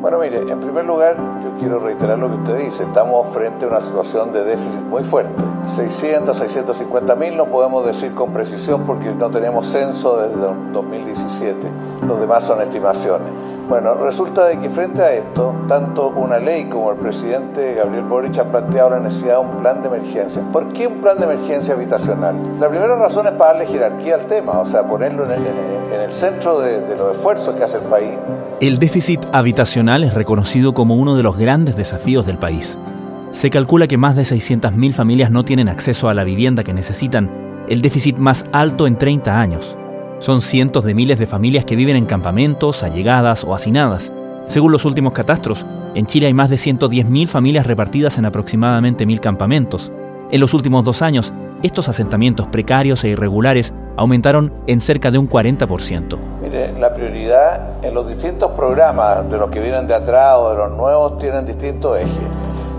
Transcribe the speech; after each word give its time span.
Bueno, 0.00 0.18
mire, 0.18 0.40
en 0.40 0.60
primer 0.60 0.84
lugar, 0.84 1.16
yo 1.42 1.58
quiero 1.58 1.78
reiterar 1.80 2.18
lo 2.18 2.28
que 2.28 2.36
usted 2.36 2.58
dice. 2.64 2.84
Estamos 2.84 3.26
frente 3.28 3.64
a 3.64 3.68
una 3.68 3.80
situación 3.80 4.32
de 4.32 4.44
déficit 4.44 4.82
muy 4.82 5.02
fuerte. 5.04 5.42
600, 5.66 6.36
650 6.36 7.16
mil 7.16 7.36
no 7.36 7.46
podemos 7.46 7.84
decir 7.84 8.14
con 8.14 8.32
precisión 8.32 8.84
porque 8.86 9.12
no 9.12 9.30
tenemos 9.30 9.66
censo 9.66 10.18
desde 10.18 10.54
2017. 10.72 11.56
Los 12.06 12.20
demás 12.20 12.44
son 12.44 12.60
estimaciones. 12.60 13.32
Bueno, 13.68 13.94
resulta 13.94 14.46
de 14.46 14.60
que 14.60 14.70
frente 14.70 15.02
a 15.02 15.12
esto, 15.12 15.52
tanto 15.66 16.10
una 16.10 16.38
ley 16.38 16.66
como 16.66 16.92
el 16.92 16.98
presidente 16.98 17.74
Gabriel 17.74 18.04
Boric 18.04 18.38
han 18.38 18.52
planteado 18.52 18.90
la 18.90 19.00
necesidad 19.00 19.40
de 19.40 19.46
un 19.46 19.56
plan 19.56 19.82
de 19.82 19.88
emergencia. 19.88 20.40
¿Por 20.52 20.72
qué 20.72 20.86
un 20.86 21.00
plan 21.00 21.18
de 21.18 21.24
emergencia 21.24 21.74
habitacional? 21.74 22.40
La 22.60 22.68
primera 22.68 22.94
razón 22.94 23.26
es 23.26 23.32
para 23.32 23.54
darle 23.54 23.66
jerarquía 23.66 24.14
al 24.14 24.26
tema, 24.26 24.60
o 24.60 24.66
sea, 24.66 24.86
ponerlo 24.86 25.24
en 25.24 25.32
el, 25.32 26.12
centro 26.12 26.60
de, 26.60 26.82
de 26.82 26.96
los 26.96 27.16
esfuerzos 27.16 27.56
que 27.56 27.64
hace 27.64 27.78
el 27.78 27.84
país. 27.84 28.10
El 28.60 28.78
déficit 28.78 29.20
habitacional 29.32 30.04
es 30.04 30.14
reconocido 30.14 30.72
como 30.72 30.94
uno 30.94 31.16
de 31.16 31.24
los 31.24 31.36
grandes 31.36 31.74
desafíos 31.74 32.24
del 32.24 32.38
país. 32.38 32.78
Se 33.32 33.50
calcula 33.50 33.88
que 33.88 33.98
más 33.98 34.14
de 34.14 34.22
600.000 34.22 34.92
familias 34.92 35.32
no 35.32 35.44
tienen 35.44 35.68
acceso 35.68 36.08
a 36.08 36.14
la 36.14 36.22
vivienda 36.22 36.62
que 36.62 36.72
necesitan, 36.72 37.64
el 37.68 37.82
déficit 37.82 38.16
más 38.18 38.46
alto 38.52 38.86
en 38.86 38.96
30 38.96 39.40
años. 39.40 39.76
Son 40.18 40.40
cientos 40.40 40.84
de 40.84 40.94
miles 40.94 41.18
de 41.18 41.26
familias 41.26 41.66
que 41.66 41.76
viven 41.76 41.94
en 41.94 42.06
campamentos, 42.06 42.82
allegadas 42.82 43.44
o 43.44 43.54
hacinadas. 43.54 44.12
Según 44.48 44.72
los 44.72 44.86
últimos 44.86 45.12
catastros, 45.12 45.66
en 45.94 46.06
Chile 46.06 46.26
hay 46.26 46.34
más 46.34 46.48
de 46.48 46.56
110.000 46.56 47.26
familias 47.26 47.66
repartidas 47.66 48.16
en 48.16 48.24
aproximadamente 48.24 49.06
1.000 49.06 49.20
campamentos. 49.20 49.92
En 50.30 50.40
los 50.40 50.54
últimos 50.54 50.84
dos 50.84 51.02
años, 51.02 51.34
estos 51.62 51.90
asentamientos 51.90 52.46
precarios 52.46 53.04
e 53.04 53.08
irregulares 53.10 53.74
aumentaron 53.96 54.54
en 54.66 54.80
cerca 54.80 55.10
de 55.10 55.18
un 55.18 55.28
40%. 55.28 56.16
Mire, 56.42 56.72
la 56.78 56.94
prioridad 56.94 57.84
en 57.84 57.94
los 57.94 58.08
distintos 58.08 58.52
programas 58.52 59.30
de 59.30 59.36
los 59.36 59.50
que 59.50 59.60
vienen 59.60 59.86
de 59.86 59.94
atrás 59.94 60.36
o 60.38 60.50
de 60.50 60.56
los 60.56 60.70
nuevos 60.72 61.18
tienen 61.18 61.44
distintos 61.44 61.98
ejes. 61.98 62.10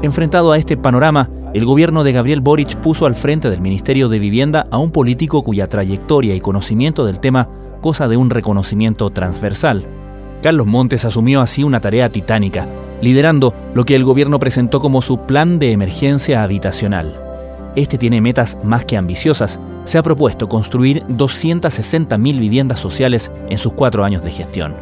Enfrentado 0.01 0.51
a 0.51 0.57
este 0.57 0.75
panorama, 0.75 1.29
el 1.57 1.65
gobierno 1.65 2.03
de 2.03 2.11
Gabriel 2.11 2.39
Boric 2.39 2.75
puso 2.75 3.07
al 3.07 3.15
frente 3.15 3.49
del 3.49 3.61
Ministerio 3.61 4.09
de 4.09 4.19
Vivienda 4.19 4.67
a 4.69 4.77
un 4.77 4.91
político 4.91 5.41
cuya 5.41 5.65
trayectoria 5.65 6.35
y 6.35 6.39
conocimiento 6.39 7.03
del 7.03 7.19
tema 7.19 7.49
cosa 7.81 8.07
de 8.07 8.15
un 8.15 8.29
reconocimiento 8.29 9.09
transversal. 9.09 9.87
Carlos 10.43 10.67
Montes 10.67 11.03
asumió 11.03 11.41
así 11.41 11.63
una 11.63 11.81
tarea 11.81 12.11
titánica, 12.11 12.67
liderando 13.01 13.55
lo 13.73 13.85
que 13.85 13.95
el 13.95 14.03
gobierno 14.03 14.37
presentó 14.37 14.79
como 14.79 15.01
su 15.01 15.21
plan 15.21 15.57
de 15.57 15.71
emergencia 15.71 16.43
habitacional. 16.43 17.19
Este 17.75 17.97
tiene 17.97 18.21
metas 18.21 18.59
más 18.63 18.85
que 18.85 18.95
ambiciosas. 18.95 19.59
Se 19.83 19.97
ha 19.97 20.03
propuesto 20.03 20.47
construir 20.47 21.05
260.000 21.07 22.39
viviendas 22.39 22.79
sociales 22.79 23.31
en 23.49 23.57
sus 23.57 23.73
cuatro 23.73 24.03
años 24.03 24.23
de 24.23 24.29
gestión. 24.29 24.75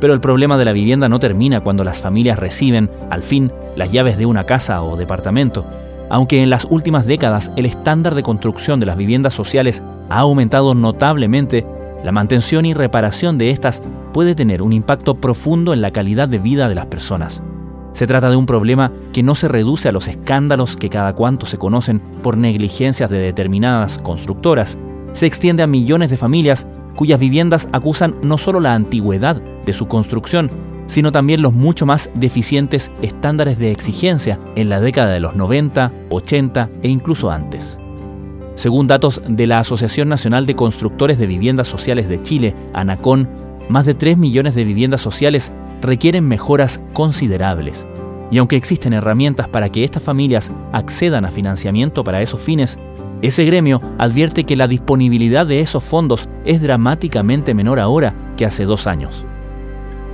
Pero 0.00 0.14
el 0.14 0.20
problema 0.20 0.58
de 0.58 0.64
la 0.64 0.72
vivienda 0.72 1.08
no 1.08 1.20
termina 1.20 1.60
cuando 1.60 1.84
las 1.84 2.00
familias 2.00 2.40
reciben, 2.40 2.90
al 3.08 3.22
fin, 3.22 3.52
las 3.76 3.92
llaves 3.92 4.18
de 4.18 4.26
una 4.26 4.46
casa 4.46 4.82
o 4.82 4.96
departamento. 4.96 5.64
Aunque 6.10 6.42
en 6.42 6.50
las 6.50 6.66
últimas 6.70 7.06
décadas 7.06 7.52
el 7.56 7.66
estándar 7.66 8.14
de 8.14 8.22
construcción 8.22 8.80
de 8.80 8.86
las 8.86 8.96
viviendas 8.96 9.34
sociales 9.34 9.82
ha 10.08 10.20
aumentado 10.20 10.74
notablemente, 10.74 11.66
la 12.02 12.12
mantención 12.12 12.64
y 12.64 12.74
reparación 12.74 13.38
de 13.38 13.50
estas 13.50 13.82
puede 14.12 14.34
tener 14.34 14.62
un 14.62 14.72
impacto 14.72 15.16
profundo 15.16 15.72
en 15.72 15.82
la 15.82 15.90
calidad 15.90 16.28
de 16.28 16.38
vida 16.38 16.68
de 16.68 16.74
las 16.74 16.86
personas. 16.86 17.42
Se 17.92 18.06
trata 18.06 18.30
de 18.30 18.36
un 18.36 18.46
problema 18.46 18.92
que 19.12 19.22
no 19.22 19.34
se 19.34 19.48
reduce 19.48 19.88
a 19.88 19.92
los 19.92 20.06
escándalos 20.08 20.76
que 20.76 20.88
cada 20.88 21.14
cuanto 21.14 21.46
se 21.46 21.58
conocen 21.58 22.00
por 22.22 22.36
negligencias 22.36 23.10
de 23.10 23.18
determinadas 23.18 23.98
constructoras. 23.98 24.78
Se 25.12 25.26
extiende 25.26 25.62
a 25.62 25.66
millones 25.66 26.10
de 26.10 26.16
familias 26.16 26.66
cuyas 26.94 27.18
viviendas 27.18 27.68
acusan 27.72 28.14
no 28.22 28.38
solo 28.38 28.60
la 28.60 28.74
antigüedad 28.74 29.42
de 29.66 29.72
su 29.72 29.88
construcción, 29.88 30.50
sino 30.88 31.12
también 31.12 31.42
los 31.42 31.52
mucho 31.52 31.86
más 31.86 32.10
deficientes 32.14 32.90
estándares 33.02 33.58
de 33.58 33.70
exigencia 33.70 34.40
en 34.56 34.68
la 34.68 34.80
década 34.80 35.12
de 35.12 35.20
los 35.20 35.36
90, 35.36 35.92
80 36.08 36.70
e 36.82 36.88
incluso 36.88 37.30
antes. 37.30 37.78
Según 38.54 38.88
datos 38.88 39.22
de 39.28 39.46
la 39.46 39.60
Asociación 39.60 40.08
Nacional 40.08 40.46
de 40.46 40.56
Constructores 40.56 41.18
de 41.18 41.28
Viviendas 41.28 41.68
Sociales 41.68 42.08
de 42.08 42.20
Chile, 42.20 42.54
ANACON, 42.72 43.28
más 43.68 43.84
de 43.84 43.94
3 43.94 44.16
millones 44.16 44.54
de 44.54 44.64
viviendas 44.64 45.02
sociales 45.02 45.52
requieren 45.82 46.26
mejoras 46.26 46.80
considerables. 46.94 47.86
Y 48.30 48.38
aunque 48.38 48.56
existen 48.56 48.94
herramientas 48.94 49.46
para 49.46 49.68
que 49.68 49.84
estas 49.84 50.02
familias 50.02 50.52
accedan 50.72 51.24
a 51.24 51.30
financiamiento 51.30 52.02
para 52.02 52.22
esos 52.22 52.40
fines, 52.40 52.78
ese 53.20 53.44
gremio 53.44 53.80
advierte 53.98 54.44
que 54.44 54.56
la 54.56 54.68
disponibilidad 54.68 55.46
de 55.46 55.60
esos 55.60 55.84
fondos 55.84 56.28
es 56.44 56.62
dramáticamente 56.62 57.54
menor 57.54 57.78
ahora 57.78 58.14
que 58.36 58.46
hace 58.46 58.64
dos 58.64 58.86
años 58.86 59.24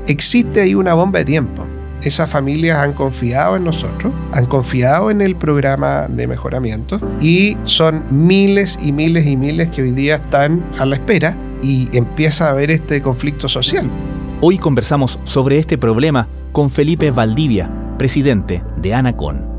existe 0.06 0.60
ahí 0.60 0.74
una 0.74 0.94
bomba 0.94 1.20
de 1.20 1.24
tiempo. 1.24 1.66
Esas 2.02 2.28
familias 2.28 2.78
han 2.78 2.92
confiado 2.92 3.56
en 3.56 3.64
nosotros, 3.64 4.12
han 4.32 4.44
confiado 4.46 5.10
en 5.10 5.22
el 5.22 5.36
programa 5.36 6.06
de 6.08 6.26
mejoramiento 6.26 7.00
y 7.20 7.56
son 7.62 8.04
miles 8.10 8.78
y 8.82 8.92
miles 8.92 9.24
y 9.26 9.36
miles 9.36 9.70
que 9.70 9.82
hoy 9.82 9.92
día 9.92 10.16
están 10.16 10.62
a 10.78 10.84
la 10.84 10.96
espera 10.96 11.36
y 11.62 11.88
empieza 11.96 12.48
a 12.48 12.50
haber 12.50 12.70
este 12.70 13.00
conflicto 13.00 13.48
social. 13.48 13.90
Hoy 14.42 14.58
conversamos 14.58 15.18
sobre 15.24 15.58
este 15.58 15.78
problema 15.78 16.28
con 16.52 16.68
Felipe 16.68 17.10
Valdivia, 17.10 17.70
presidente 17.96 18.62
de 18.76 18.92
Anacon. 18.92 19.54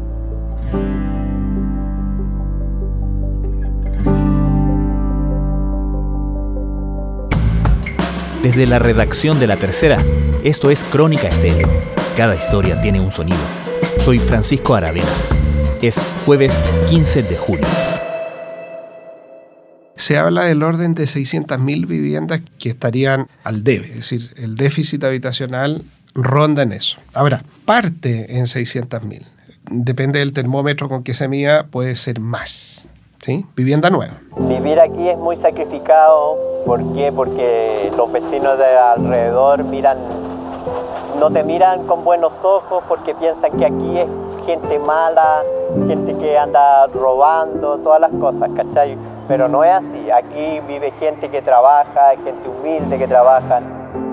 Desde 8.43 8.67
la 8.67 8.77
redacción 8.77 9.39
de 9.39 9.47
La 9.47 9.57
Tercera, 9.57 9.97
esto 10.45 10.69
es 10.69 10.83
Crónica 10.83 11.27
Estéreo. 11.27 11.67
Cada 12.15 12.35
historia 12.35 12.79
tiene 12.79 12.99
un 12.99 13.09
sonido. 13.09 13.39
Soy 13.97 14.19
Francisco 14.19 14.75
Aravena. 14.75 15.09
Es 15.81 15.99
jueves 16.23 16.63
15 16.87 17.23
de 17.23 17.35
julio. 17.35 17.65
Se 19.95 20.19
habla 20.19 20.43
del 20.43 20.61
orden 20.61 20.93
de 20.93 21.05
600.000 21.05 21.87
viviendas 21.87 22.41
que 22.59 22.69
estarían 22.69 23.27
al 23.43 23.63
debe, 23.63 23.87
es 23.87 23.95
decir, 23.95 24.35
el 24.37 24.55
déficit 24.55 25.03
habitacional 25.03 25.81
ronda 26.13 26.61
en 26.61 26.73
eso. 26.73 26.99
Ahora, 27.15 27.43
parte 27.65 28.37
en 28.37 28.45
600.000. 28.45 29.25
Depende 29.71 30.19
del 30.19 30.31
termómetro 30.31 30.89
con 30.89 31.01
que 31.01 31.15
se 31.15 31.27
mida, 31.27 31.65
puede 31.65 31.95
ser 31.95 32.19
más. 32.19 32.87
¿sí? 33.19 33.47
Vivienda 33.55 33.89
nueva. 33.89 34.19
Vivir 34.37 34.79
aquí 34.79 35.09
es 35.09 35.17
muy 35.17 35.37
sacrificado. 35.37 36.37
¿Por 36.67 36.93
qué? 36.93 37.11
Porque 37.11 37.91
los 37.97 38.11
vecinos 38.11 38.59
de 38.59 38.77
alrededor 38.77 39.63
miran 39.63 39.97
no 41.19 41.31
te 41.31 41.43
miran 41.43 41.85
con 41.87 42.03
buenos 42.03 42.33
ojos 42.43 42.83
porque 42.87 43.15
piensan 43.15 43.57
que 43.57 43.65
aquí 43.65 43.97
es 43.99 44.07
gente 44.45 44.79
mala, 44.79 45.43
gente 45.87 46.15
que 46.17 46.37
anda 46.37 46.87
robando, 46.87 47.77
todas 47.77 48.01
las 48.01 48.11
cosas, 48.11 48.49
¿cachai? 48.55 48.97
Pero 49.27 49.47
no 49.47 49.63
es 49.63 49.71
así, 49.71 50.11
aquí 50.11 50.59
vive 50.67 50.91
gente 50.99 51.29
que 51.29 51.41
trabaja, 51.41 52.11
gente 52.23 52.47
humilde 52.47 52.97
que 52.97 53.07
trabaja. 53.07 53.61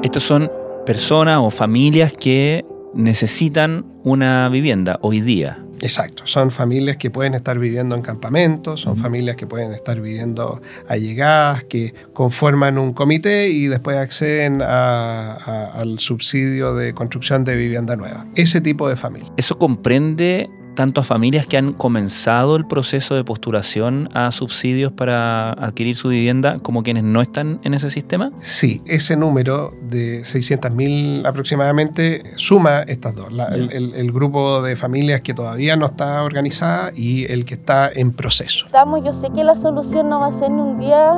Estos 0.02 0.22
son 0.22 0.50
personas 0.86 1.38
o 1.42 1.50
familias 1.50 2.12
que 2.12 2.64
necesitan 2.94 3.84
una 4.04 4.48
vivienda 4.48 4.98
hoy 5.02 5.20
día. 5.20 5.58
Exacto, 5.82 6.28
son 6.28 6.52
familias 6.52 6.96
que 6.96 7.10
pueden 7.10 7.34
estar 7.34 7.58
viviendo 7.58 7.96
en 7.96 8.02
campamentos, 8.02 8.82
son 8.82 8.96
familias 8.96 9.34
que 9.34 9.48
pueden 9.48 9.72
estar 9.72 10.00
viviendo 10.00 10.62
allegadas, 10.88 11.64
que 11.64 11.92
conforman 12.12 12.78
un 12.78 12.92
comité 12.92 13.48
y 13.48 13.66
después 13.66 13.96
acceden 13.96 14.62
al 14.62 15.98
subsidio 15.98 16.74
de 16.74 16.94
construcción 16.94 17.42
de 17.42 17.56
vivienda 17.56 17.96
nueva. 17.96 18.26
Ese 18.36 18.60
tipo 18.60 18.88
de 18.88 18.94
familia. 18.94 19.32
¿Eso 19.36 19.58
comprende 19.58 20.48
tanto 20.74 21.00
a 21.00 21.04
familias 21.04 21.46
que 21.46 21.56
han 21.56 21.72
comenzado 21.72 22.56
el 22.56 22.66
proceso 22.66 23.14
de 23.14 23.24
postulación 23.24 24.08
a 24.14 24.30
subsidios 24.32 24.92
para 24.92 25.52
adquirir 25.52 25.96
su 25.96 26.08
vivienda 26.08 26.58
como 26.60 26.82
quienes 26.82 27.04
no 27.04 27.20
están 27.20 27.60
en 27.62 27.74
ese 27.74 27.90
sistema? 27.90 28.32
Sí, 28.40 28.80
ese 28.86 29.16
número 29.16 29.74
de 29.82 30.20
600.000 30.20 31.26
aproximadamente 31.26 32.22
suma 32.36 32.82
estas 32.82 33.14
dos, 33.14 33.28
el, 33.50 34.12
grupo 34.12 34.62
de 34.62 34.76
familias 34.76 35.22
que 35.22 35.32
todavía 35.32 35.76
no 35.76 35.86
está 35.86 36.22
organizada 36.22 36.92
y 36.94 37.30
el 37.32 37.44
que 37.44 37.54
está 37.54 37.90
en 37.94 38.12
proceso. 38.12 38.66
Estamos, 38.66 39.04
yo 39.04 39.12
sé 39.12 39.30
que 39.34 39.42
la 39.44 39.54
solución 39.54 40.08
no 40.08 40.20
va 40.20 40.26
a 40.26 40.32
ser 40.32 40.50
ni 40.50 40.60
un 40.60 40.78
día 40.78 41.14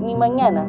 ni 0.00 0.14
mañana, 0.14 0.66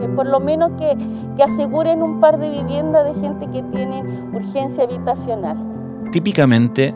eh, 0.00 0.08
por 0.14 0.26
lo 0.26 0.40
menos 0.40 0.72
que, 0.78 0.96
que 1.36 1.42
aseguren 1.42 2.02
un 2.02 2.20
par 2.20 2.38
de 2.38 2.48
viviendas 2.48 3.04
de 3.04 3.20
gente 3.20 3.46
que 3.52 3.62
tiene 3.72 4.02
urgencia 4.32 4.84
habitacional. 4.84 5.56
Típicamente, 6.12 6.94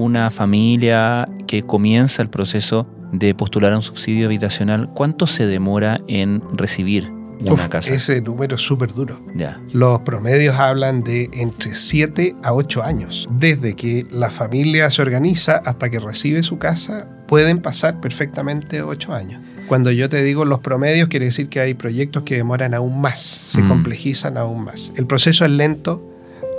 una 0.00 0.30
familia 0.30 1.28
que 1.46 1.62
comienza 1.62 2.22
el 2.22 2.30
proceso 2.30 2.86
de 3.12 3.34
postular 3.34 3.74
un 3.74 3.82
subsidio 3.82 4.26
habitacional, 4.26 4.90
¿cuánto 4.94 5.26
se 5.26 5.46
demora 5.46 6.00
en 6.08 6.42
recibir 6.52 7.10
una 7.40 7.68
casa? 7.68 7.92
Ese 7.92 8.20
número 8.22 8.56
es 8.56 8.62
súper 8.62 8.94
duro. 8.94 9.20
Ya. 9.34 9.60
Los 9.72 10.00
promedios 10.00 10.58
hablan 10.58 11.02
de 11.02 11.28
entre 11.32 11.74
7 11.74 12.36
a 12.42 12.54
8 12.54 12.82
años. 12.82 13.28
Desde 13.30 13.74
que 13.76 14.06
la 14.10 14.30
familia 14.30 14.88
se 14.90 15.02
organiza 15.02 15.56
hasta 15.56 15.90
que 15.90 16.00
recibe 16.00 16.42
su 16.42 16.58
casa, 16.58 17.08
pueden 17.26 17.60
pasar 17.60 18.00
perfectamente 18.00 18.82
8 18.82 19.12
años. 19.12 19.42
Cuando 19.66 19.92
yo 19.92 20.08
te 20.08 20.22
digo 20.22 20.44
los 20.44 20.60
promedios, 20.60 21.08
quiere 21.08 21.26
decir 21.26 21.48
que 21.48 21.60
hay 21.60 21.74
proyectos 21.74 22.24
que 22.24 22.36
demoran 22.36 22.74
aún 22.74 23.00
más, 23.00 23.20
se 23.20 23.62
mm. 23.62 23.68
complejizan 23.68 24.36
aún 24.36 24.64
más. 24.64 24.92
El 24.96 25.06
proceso 25.06 25.44
es 25.44 25.50
lento, 25.50 26.09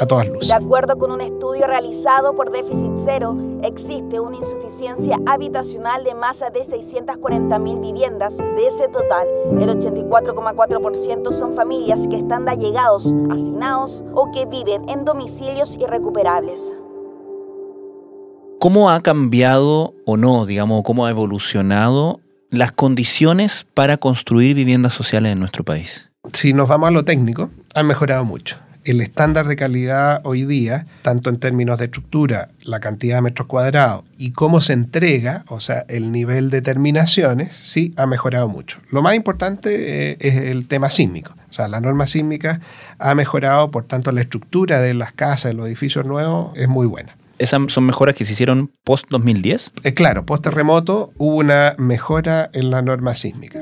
a 0.02 0.08
todas 0.08 0.28
luces. 0.28 0.48
De 0.48 0.54
acuerdo 0.54 0.98
con 0.98 1.12
un 1.12 1.22
estudio 1.22 1.68
realizado 1.68 2.36
por 2.36 2.52
Déficit 2.52 2.92
Cero, 3.06 3.38
existe 3.64 4.20
una 4.20 4.38
insuficiencia 4.38 5.18
habitacional 5.28 6.04
de 6.04 6.16
más 6.16 6.40
de 6.40 6.66
640.000 6.66 7.82
viviendas. 7.82 8.38
De 8.38 8.68
ese 8.68 8.88
total, 8.88 9.28
el 9.60 9.70
84,4% 9.70 11.32
son 11.32 11.56
familias 11.56 12.08
que 12.10 12.18
están 12.18 12.46
de 12.46 12.52
allegados, 12.52 13.14
hacinados 13.30 14.04
o 14.14 14.32
que 14.32 14.46
viven 14.48 14.90
en 14.90 15.06
domicilios 15.06 15.78
irrecuperables. 15.78 16.76
¿Cómo 18.60 18.90
ha 18.90 19.02
cambiado 19.02 19.94
o 20.06 20.18
no, 20.18 20.46
digamos, 20.46 20.84
cómo 20.84 21.06
ha 21.06 21.10
evolucionado 21.10 22.20
las 22.50 22.72
condiciones 22.72 23.66
para 23.74 23.98
construir 23.98 24.56
viviendas 24.56 24.94
sociales 24.94 25.34
en 25.34 25.40
nuestro 25.40 25.64
país? 25.64 26.10
Si 26.34 26.54
nos 26.54 26.70
vamos 26.70 26.90
a 26.90 26.92
lo 26.92 27.04
técnico, 27.04 27.50
han 27.74 27.88
mejorado 27.88 28.26
mucho. 28.26 28.58
El 28.84 29.00
estándar 29.00 29.48
de 29.48 29.56
calidad 29.56 30.22
hoy 30.24 30.46
día, 30.46 30.88
tanto 31.04 31.30
en 31.30 31.38
términos 31.38 31.78
de 31.78 31.86
estructura, 31.86 32.50
la 32.64 32.80
cantidad 32.80 33.18
de 33.18 33.22
metros 33.22 33.48
cuadrados 33.48 34.04
y 34.18 34.32
cómo 34.32 34.60
se 34.60 34.74
entrega, 34.74 35.46
o 35.50 35.60
sea, 35.60 35.86
el 35.88 36.12
nivel 36.12 36.50
de 36.50 36.64
terminaciones, 36.64 37.56
sí 37.56 37.94
ha 37.96 38.08
mejorado 38.08 38.48
mucho. 38.48 38.80
Lo 38.90 39.04
más 39.04 39.14
importante 39.14 40.12
eh, 40.12 40.18
es 40.20 40.36
el 40.36 40.68
tema 40.68 40.90
sísmico. 40.90 41.36
O 41.52 41.54
sea, 41.54 41.68
la 41.68 41.80
norma 41.80 42.08
sísmica 42.08 42.60
ha 42.98 43.14
mejorado, 43.14 43.70
por 43.70 43.84
tanto, 43.84 44.12
la 44.12 44.22
estructura 44.22 44.82
de 44.82 44.96
las 44.96 45.12
casas, 45.12 45.52
de 45.52 45.54
los 45.54 45.68
edificios 45.68 46.06
nuevos 46.06 46.58
es 46.58 46.68
muy 46.68 46.88
buena. 46.88 47.16
¿Esas 47.38 47.62
son 47.72 47.86
mejoras 47.86 48.16
que 48.16 48.26
se 48.26 48.34
hicieron 48.34 48.72
post 48.84 49.06
2010? 49.10 49.74
Eh, 49.84 49.94
claro, 49.94 50.26
post 50.26 50.44
terremoto 50.44 51.12
hubo 51.18 51.36
una 51.38 51.76
mejora 51.78 52.50
en 52.54 52.72
la 52.72 52.82
norma 52.82 53.14
sísmica. 53.14 53.62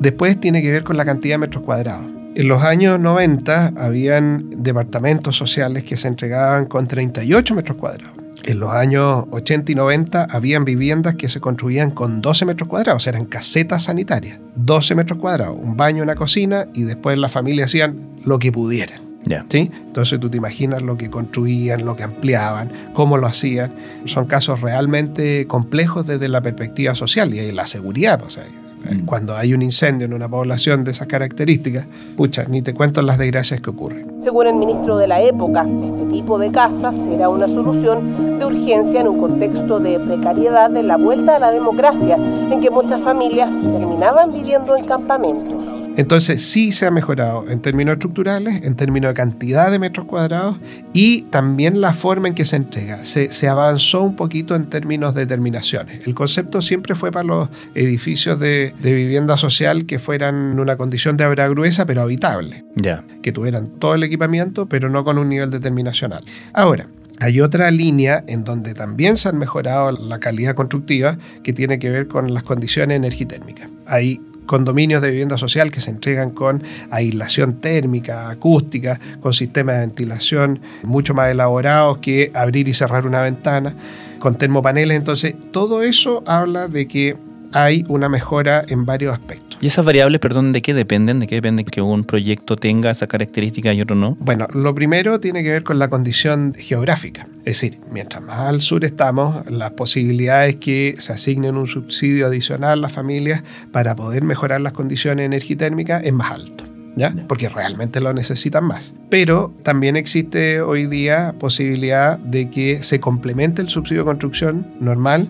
Después 0.00 0.40
tiene 0.40 0.62
que 0.62 0.72
ver 0.72 0.82
con 0.82 0.96
la 0.96 1.04
cantidad 1.04 1.34
de 1.34 1.38
metros 1.38 1.62
cuadrados. 1.62 2.19
En 2.36 2.46
los 2.46 2.62
años 2.62 3.00
90 3.00 3.72
habían 3.76 4.62
departamentos 4.62 5.36
sociales 5.36 5.82
que 5.82 5.96
se 5.96 6.06
entregaban 6.06 6.66
con 6.66 6.86
38 6.86 7.54
metros 7.56 7.76
cuadrados. 7.76 8.14
En 8.44 8.60
los 8.60 8.70
años 8.70 9.24
80 9.30 9.72
y 9.72 9.74
90 9.74 10.28
habían 10.30 10.64
viviendas 10.64 11.16
que 11.16 11.28
se 11.28 11.40
construían 11.40 11.90
con 11.90 12.22
12 12.22 12.46
metros 12.46 12.68
cuadrados, 12.68 13.06
eran 13.06 13.26
casetas 13.26 13.84
sanitarias. 13.84 14.38
12 14.54 14.94
metros 14.94 15.18
cuadrados, 15.18 15.58
un 15.60 15.76
baño, 15.76 16.04
una 16.04 16.14
cocina 16.14 16.66
y 16.72 16.84
después 16.84 17.18
la 17.18 17.28
familia 17.28 17.64
hacían 17.64 17.98
lo 18.24 18.38
que 18.38 18.52
pudieran. 18.52 19.10
¿Sí? 19.48 19.70
Entonces 19.86 20.18
tú 20.18 20.30
te 20.30 20.38
imaginas 20.38 20.82
lo 20.82 20.96
que 20.96 21.10
construían, 21.10 21.84
lo 21.84 21.94
que 21.94 22.02
ampliaban, 22.04 22.72
cómo 22.94 23.18
lo 23.18 23.26
hacían. 23.26 23.72
Son 24.04 24.26
casos 24.26 24.60
realmente 24.60 25.46
complejos 25.46 26.06
desde 26.06 26.28
la 26.28 26.40
perspectiva 26.40 26.94
social 26.94 27.34
y 27.34 27.52
la 27.52 27.66
seguridad. 27.66 28.22
O 28.22 28.30
sea, 28.30 28.44
mm. 28.84 29.04
Cuando 29.04 29.36
hay 29.36 29.54
un 29.54 29.62
incendio 29.62 30.06
en 30.06 30.14
una 30.14 30.28
población 30.28 30.84
de 30.84 30.92
esas 30.92 31.06
características, 31.06 31.86
pucha, 32.16 32.44
ni 32.48 32.62
te 32.62 32.74
cuento 32.74 33.02
las 33.02 33.18
desgracias 33.18 33.60
que 33.60 33.70
ocurren. 33.70 34.06
Según 34.20 34.46
el 34.46 34.54
ministro 34.54 34.96
de 34.98 35.06
la 35.06 35.22
época, 35.22 35.66
este 35.84 36.04
tipo 36.06 36.38
de 36.38 36.50
casas 36.50 36.96
será 36.96 37.28
una 37.28 37.46
solución 37.46 38.38
de 38.38 38.44
urgencia 38.44 39.00
en 39.00 39.08
un 39.08 39.18
contexto 39.18 39.80
de 39.80 39.98
precariedad 39.98 40.70
de 40.70 40.82
la 40.82 40.96
vuelta 40.96 41.36
a 41.36 41.38
la 41.38 41.50
democracia, 41.50 42.16
en 42.16 42.60
que 42.60 42.70
muchas 42.70 43.00
familias 43.00 43.54
terminaban 43.60 44.32
viviendo 44.32 44.76
en 44.76 44.84
campamentos. 44.84 45.64
Entonces 45.96 46.42
sí 46.42 46.72
se 46.72 46.86
ha 46.86 46.90
mejorado 46.90 47.48
en 47.48 47.60
términos 47.60 47.94
estructurales, 47.94 48.62
en 48.62 48.76
términos 48.76 49.10
de 49.10 49.14
cantidad 49.14 49.70
de 49.70 49.78
metros 49.78 50.06
cuadrados 50.06 50.56
y 50.92 51.22
también 51.22 51.80
la 51.80 51.92
forma 51.92 52.28
en 52.28 52.34
que 52.34 52.44
se 52.44 52.56
entrega. 52.56 53.04
Se, 53.04 53.48
avanzó 53.48 54.02
un 54.02 54.16
poquito 54.16 54.54
en 54.54 54.70
términos 54.70 55.14
de 55.14 55.26
terminaciones. 55.26 56.06
El 56.06 56.14
concepto 56.14 56.62
siempre 56.62 56.94
fue 56.94 57.10
para 57.10 57.24
los 57.24 57.48
edificios 57.74 58.38
de, 58.38 58.69
vivienda 58.80 59.36
social 59.36 59.86
que 59.86 59.98
fueran 59.98 60.52
en 60.52 60.60
una 60.60 60.76
condición 60.76 61.16
de 61.16 61.26
obra 61.26 61.48
gruesa 61.48 61.86
pero 61.86 62.02
habitable. 62.02 62.64
Ya. 62.76 63.04
Que 63.22 63.32
tuvieran 63.32 63.68
todo 63.78 63.94
el 63.94 64.02
equipamiento 64.02 64.66
pero 64.66 64.88
no 64.88 65.04
con 65.04 65.18
un 65.18 65.28
nivel 65.28 65.50
de 65.50 65.60
terminacional. 65.60 66.24
Ahora, 66.52 66.86
hay 67.20 67.40
otra 67.42 67.70
línea 67.70 68.24
en 68.26 68.44
donde 68.44 68.72
también 68.72 69.18
se 69.18 69.28
ha 69.28 69.32
mejorado 69.32 69.92
la 69.92 70.18
calidad 70.18 70.54
constructiva 70.54 71.18
que 71.42 71.52
tiene 71.52 71.78
que 71.78 71.90
ver 71.90 72.08
con 72.08 72.32
las 72.32 72.42
condiciones 72.42 72.96
energitérmicas. 72.96 73.68
Hay 73.86 74.20
condominios 74.46 75.00
de 75.00 75.10
vivienda 75.10 75.38
social 75.38 75.70
que 75.70 75.80
se 75.80 75.90
entregan 75.90 76.30
con 76.30 76.62
aislación 76.90 77.60
térmica, 77.60 78.30
acústica, 78.30 78.98
con 79.20 79.32
sistemas 79.32 79.76
de 79.76 79.80
ventilación 79.82 80.60
mucho 80.82 81.14
más 81.14 81.30
elaborados 81.30 81.98
que 81.98 82.32
abrir 82.34 82.66
y 82.66 82.74
cerrar 82.74 83.06
una 83.06 83.20
ventana, 83.20 83.76
con 84.18 84.36
termopaneles. 84.36 84.96
Entonces, 84.96 85.34
todo 85.52 85.82
eso 85.82 86.24
habla 86.26 86.66
de 86.66 86.88
que 86.88 87.16
hay 87.52 87.84
una 87.88 88.08
mejora 88.08 88.64
en 88.68 88.84
varios 88.84 89.12
aspectos. 89.12 89.58
¿Y 89.60 89.66
esas 89.66 89.84
variables, 89.84 90.20
perdón, 90.20 90.52
de 90.52 90.62
qué 90.62 90.72
dependen? 90.72 91.20
¿De 91.20 91.26
qué 91.26 91.34
depende 91.34 91.64
que 91.64 91.82
un 91.82 92.04
proyecto 92.04 92.56
tenga 92.56 92.90
esa 92.90 93.06
característica 93.06 93.72
y 93.74 93.82
otro 93.82 93.94
no? 93.94 94.16
Bueno, 94.20 94.46
lo 94.54 94.74
primero 94.74 95.20
tiene 95.20 95.42
que 95.42 95.50
ver 95.50 95.64
con 95.64 95.78
la 95.78 95.88
condición 95.88 96.54
geográfica. 96.56 97.26
Es 97.44 97.60
decir, 97.60 97.78
mientras 97.90 98.22
más 98.22 98.40
al 98.40 98.60
sur 98.60 98.84
estamos, 98.84 99.44
las 99.50 99.72
posibilidades 99.72 100.56
que 100.56 100.94
se 100.98 101.12
asignen 101.12 101.56
un 101.56 101.66
subsidio 101.66 102.26
adicional 102.26 102.70
a 102.72 102.76
las 102.76 102.92
familias 102.92 103.42
para 103.70 103.94
poder 103.96 104.24
mejorar 104.24 104.60
las 104.60 104.72
condiciones 104.72 105.26
energitérmicas 105.26 106.04
es 106.04 106.12
más 106.12 106.32
alto. 106.32 106.64
¿Ya? 106.96 107.14
Porque 107.28 107.48
realmente 107.48 108.00
lo 108.00 108.12
necesitan 108.12 108.64
más. 108.64 108.94
Pero 109.10 109.54
también 109.62 109.96
existe 109.96 110.60
hoy 110.60 110.86
día 110.86 111.34
posibilidad 111.38 112.18
de 112.18 112.50
que 112.50 112.82
se 112.82 112.98
complemente 112.98 113.62
el 113.62 113.68
subsidio 113.68 114.02
de 114.02 114.06
construcción 114.06 114.66
normal 114.80 115.28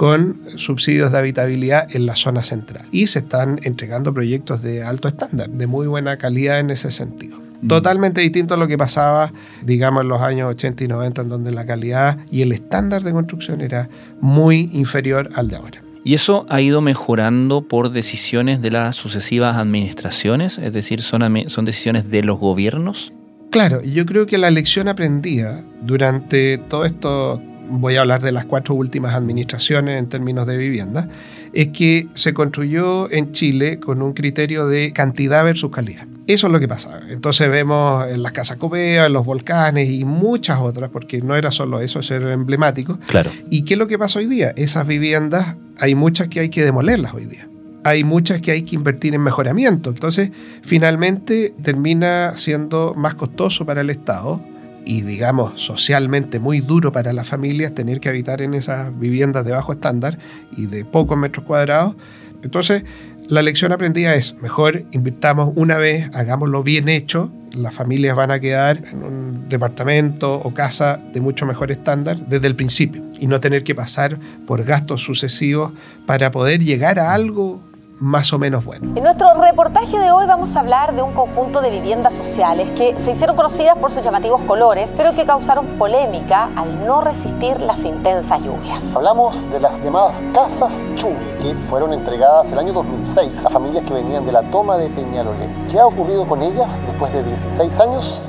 con 0.00 0.40
subsidios 0.56 1.12
de 1.12 1.18
habitabilidad 1.18 1.94
en 1.94 2.06
la 2.06 2.16
zona 2.16 2.42
central. 2.42 2.86
Y 2.90 3.08
se 3.08 3.18
están 3.18 3.60
entregando 3.64 4.14
proyectos 4.14 4.62
de 4.62 4.82
alto 4.82 5.08
estándar, 5.08 5.50
de 5.50 5.66
muy 5.66 5.88
buena 5.88 6.16
calidad 6.16 6.58
en 6.58 6.70
ese 6.70 6.90
sentido. 6.90 7.38
Mm. 7.60 7.68
Totalmente 7.68 8.22
distinto 8.22 8.54
a 8.54 8.56
lo 8.56 8.66
que 8.66 8.78
pasaba, 8.78 9.30
digamos, 9.62 10.00
en 10.00 10.08
los 10.08 10.22
años 10.22 10.48
80 10.52 10.84
y 10.84 10.88
90, 10.88 11.20
en 11.20 11.28
donde 11.28 11.52
la 11.52 11.66
calidad 11.66 12.16
y 12.30 12.40
el 12.40 12.52
estándar 12.52 13.02
de 13.02 13.12
construcción 13.12 13.60
era 13.60 13.90
muy 14.22 14.70
inferior 14.72 15.28
al 15.34 15.48
de 15.48 15.56
ahora. 15.56 15.82
¿Y 16.02 16.14
eso 16.14 16.46
ha 16.48 16.62
ido 16.62 16.80
mejorando 16.80 17.68
por 17.68 17.90
decisiones 17.90 18.62
de 18.62 18.70
las 18.70 18.96
sucesivas 18.96 19.56
administraciones? 19.56 20.56
Es 20.56 20.72
decir, 20.72 21.02
¿son, 21.02 21.50
son 21.50 21.66
decisiones 21.66 22.10
de 22.10 22.22
los 22.22 22.38
gobiernos? 22.38 23.12
Claro, 23.50 23.82
yo 23.82 24.06
creo 24.06 24.24
que 24.24 24.38
la 24.38 24.50
lección 24.50 24.88
aprendida 24.88 25.62
durante 25.82 26.56
todo 26.56 26.86
esto 26.86 27.42
voy 27.70 27.96
a 27.96 28.02
hablar 28.02 28.22
de 28.22 28.32
las 28.32 28.44
cuatro 28.44 28.74
últimas 28.74 29.14
administraciones 29.14 29.98
en 29.98 30.08
términos 30.08 30.46
de 30.46 30.56
vivienda, 30.56 31.08
es 31.52 31.68
que 31.68 32.08
se 32.14 32.34
construyó 32.34 33.10
en 33.10 33.32
Chile 33.32 33.80
con 33.80 34.02
un 34.02 34.12
criterio 34.12 34.66
de 34.66 34.92
cantidad 34.92 35.44
versus 35.44 35.70
calidad. 35.70 36.06
Eso 36.26 36.46
es 36.46 36.52
lo 36.52 36.60
que 36.60 36.68
pasaba. 36.68 37.00
Entonces 37.08 37.50
vemos 37.50 38.06
en 38.08 38.22
las 38.22 38.32
casas 38.32 38.56
Copea, 38.56 39.06
en 39.06 39.12
los 39.12 39.24
volcanes 39.24 39.88
y 39.88 40.04
muchas 40.04 40.60
otras, 40.60 40.90
porque 40.90 41.20
no 41.22 41.34
era 41.34 41.50
solo 41.50 41.80
eso, 41.80 42.00
eso 42.00 42.14
era 42.14 42.32
emblemático. 42.32 42.98
Claro. 43.06 43.30
¿Y 43.50 43.62
qué 43.62 43.74
es 43.74 43.78
lo 43.78 43.88
que 43.88 43.98
pasa 43.98 44.18
hoy 44.18 44.26
día? 44.26 44.52
Esas 44.56 44.86
viviendas, 44.86 45.58
hay 45.78 45.94
muchas 45.94 46.28
que 46.28 46.40
hay 46.40 46.48
que 46.48 46.64
demolerlas 46.64 47.14
hoy 47.14 47.26
día 47.26 47.46
hay 47.82 48.04
muchas 48.04 48.42
que 48.42 48.50
hay 48.50 48.62
que 48.62 48.76
invertir 48.76 49.14
en 49.14 49.22
mejoramiento. 49.22 49.88
Entonces, 49.88 50.30
finalmente 50.62 51.54
termina 51.62 52.32
siendo 52.32 52.94
más 52.94 53.14
costoso 53.14 53.64
para 53.64 53.80
el 53.80 53.88
Estado 53.88 54.38
y 54.84 55.02
digamos 55.02 55.60
socialmente 55.60 56.38
muy 56.38 56.60
duro 56.60 56.92
para 56.92 57.12
las 57.12 57.28
familias 57.28 57.74
tener 57.74 58.00
que 58.00 58.08
habitar 58.08 58.42
en 58.42 58.54
esas 58.54 58.98
viviendas 58.98 59.44
de 59.44 59.52
bajo 59.52 59.72
estándar 59.72 60.18
y 60.56 60.66
de 60.66 60.84
pocos 60.84 61.16
metros 61.16 61.44
cuadrados. 61.44 61.94
Entonces, 62.42 62.84
la 63.28 63.42
lección 63.42 63.72
aprendida 63.72 64.14
es, 64.14 64.34
mejor 64.40 64.84
invirtamos 64.90 65.52
una 65.54 65.76
vez, 65.76 66.10
hagámoslo 66.14 66.62
bien 66.62 66.88
hecho, 66.88 67.30
las 67.52 67.74
familias 67.74 68.16
van 68.16 68.30
a 68.30 68.40
quedar 68.40 68.84
en 68.90 69.02
un 69.02 69.48
departamento 69.48 70.34
o 70.34 70.54
casa 70.54 71.00
de 71.12 71.20
mucho 71.20 71.46
mejor 71.46 71.70
estándar 71.70 72.26
desde 72.28 72.46
el 72.46 72.56
principio 72.56 73.02
y 73.18 73.26
no 73.26 73.40
tener 73.40 73.64
que 73.64 73.74
pasar 73.74 74.18
por 74.46 74.64
gastos 74.64 75.02
sucesivos 75.02 75.72
para 76.06 76.30
poder 76.30 76.64
llegar 76.64 76.98
a 76.98 77.12
algo 77.12 77.62
más 78.00 78.32
o 78.32 78.38
menos 78.38 78.64
bueno. 78.64 78.92
En 78.96 79.04
nuestro 79.04 79.32
reportaje 79.34 79.98
de 79.98 80.10
hoy 80.10 80.26
vamos 80.26 80.56
a 80.56 80.60
hablar 80.60 80.94
de 80.94 81.02
un 81.02 81.12
conjunto 81.12 81.60
de 81.60 81.70
viviendas 81.70 82.14
sociales 82.14 82.70
que 82.70 82.98
se 82.98 83.12
hicieron 83.12 83.36
conocidas 83.36 83.76
por 83.78 83.92
sus 83.92 84.02
llamativos 84.02 84.42
colores, 84.42 84.90
pero 84.96 85.14
que 85.14 85.24
causaron 85.24 85.78
polémica 85.78 86.50
al 86.56 86.84
no 86.86 87.02
resistir 87.02 87.60
las 87.60 87.84
intensas 87.84 88.42
lluvias. 88.42 88.82
Hablamos 88.94 89.50
de 89.50 89.60
las 89.60 89.82
llamadas 89.84 90.22
casas 90.32 90.84
Chun, 90.96 91.14
que 91.38 91.54
fueron 91.54 91.92
entregadas 91.92 92.50
el 92.52 92.58
año 92.58 92.72
2006 92.72 93.44
a 93.44 93.50
familias 93.50 93.84
que 93.84 93.94
venían 93.94 94.24
de 94.24 94.32
la 94.32 94.42
toma 94.50 94.76
de 94.76 94.88
Peñalolén. 94.88 95.66
¿Qué 95.70 95.78
ha 95.78 95.86
ocurrido 95.86 96.26
con 96.26 96.42
ellas 96.42 96.80
después 96.86 97.12
de 97.12 97.22
16 97.22 97.80
años? 97.80 98.22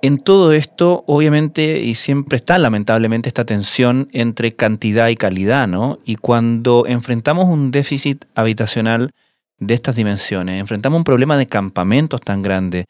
En 0.00 0.18
todo 0.18 0.52
esto, 0.52 1.02
obviamente, 1.08 1.80
y 1.80 1.94
siempre 1.94 2.36
está 2.36 2.58
lamentablemente 2.58 3.28
esta 3.28 3.44
tensión 3.44 4.08
entre 4.12 4.54
cantidad 4.54 5.08
y 5.08 5.16
calidad, 5.16 5.66
¿no? 5.66 5.98
Y 6.04 6.14
cuando 6.14 6.86
enfrentamos 6.86 7.46
un 7.46 7.72
déficit 7.72 8.24
habitacional 8.36 9.10
de 9.58 9.74
estas 9.74 9.96
dimensiones, 9.96 10.60
enfrentamos 10.60 10.98
un 10.98 11.04
problema 11.04 11.36
de 11.36 11.48
campamentos 11.48 12.20
tan 12.20 12.42
grande, 12.42 12.84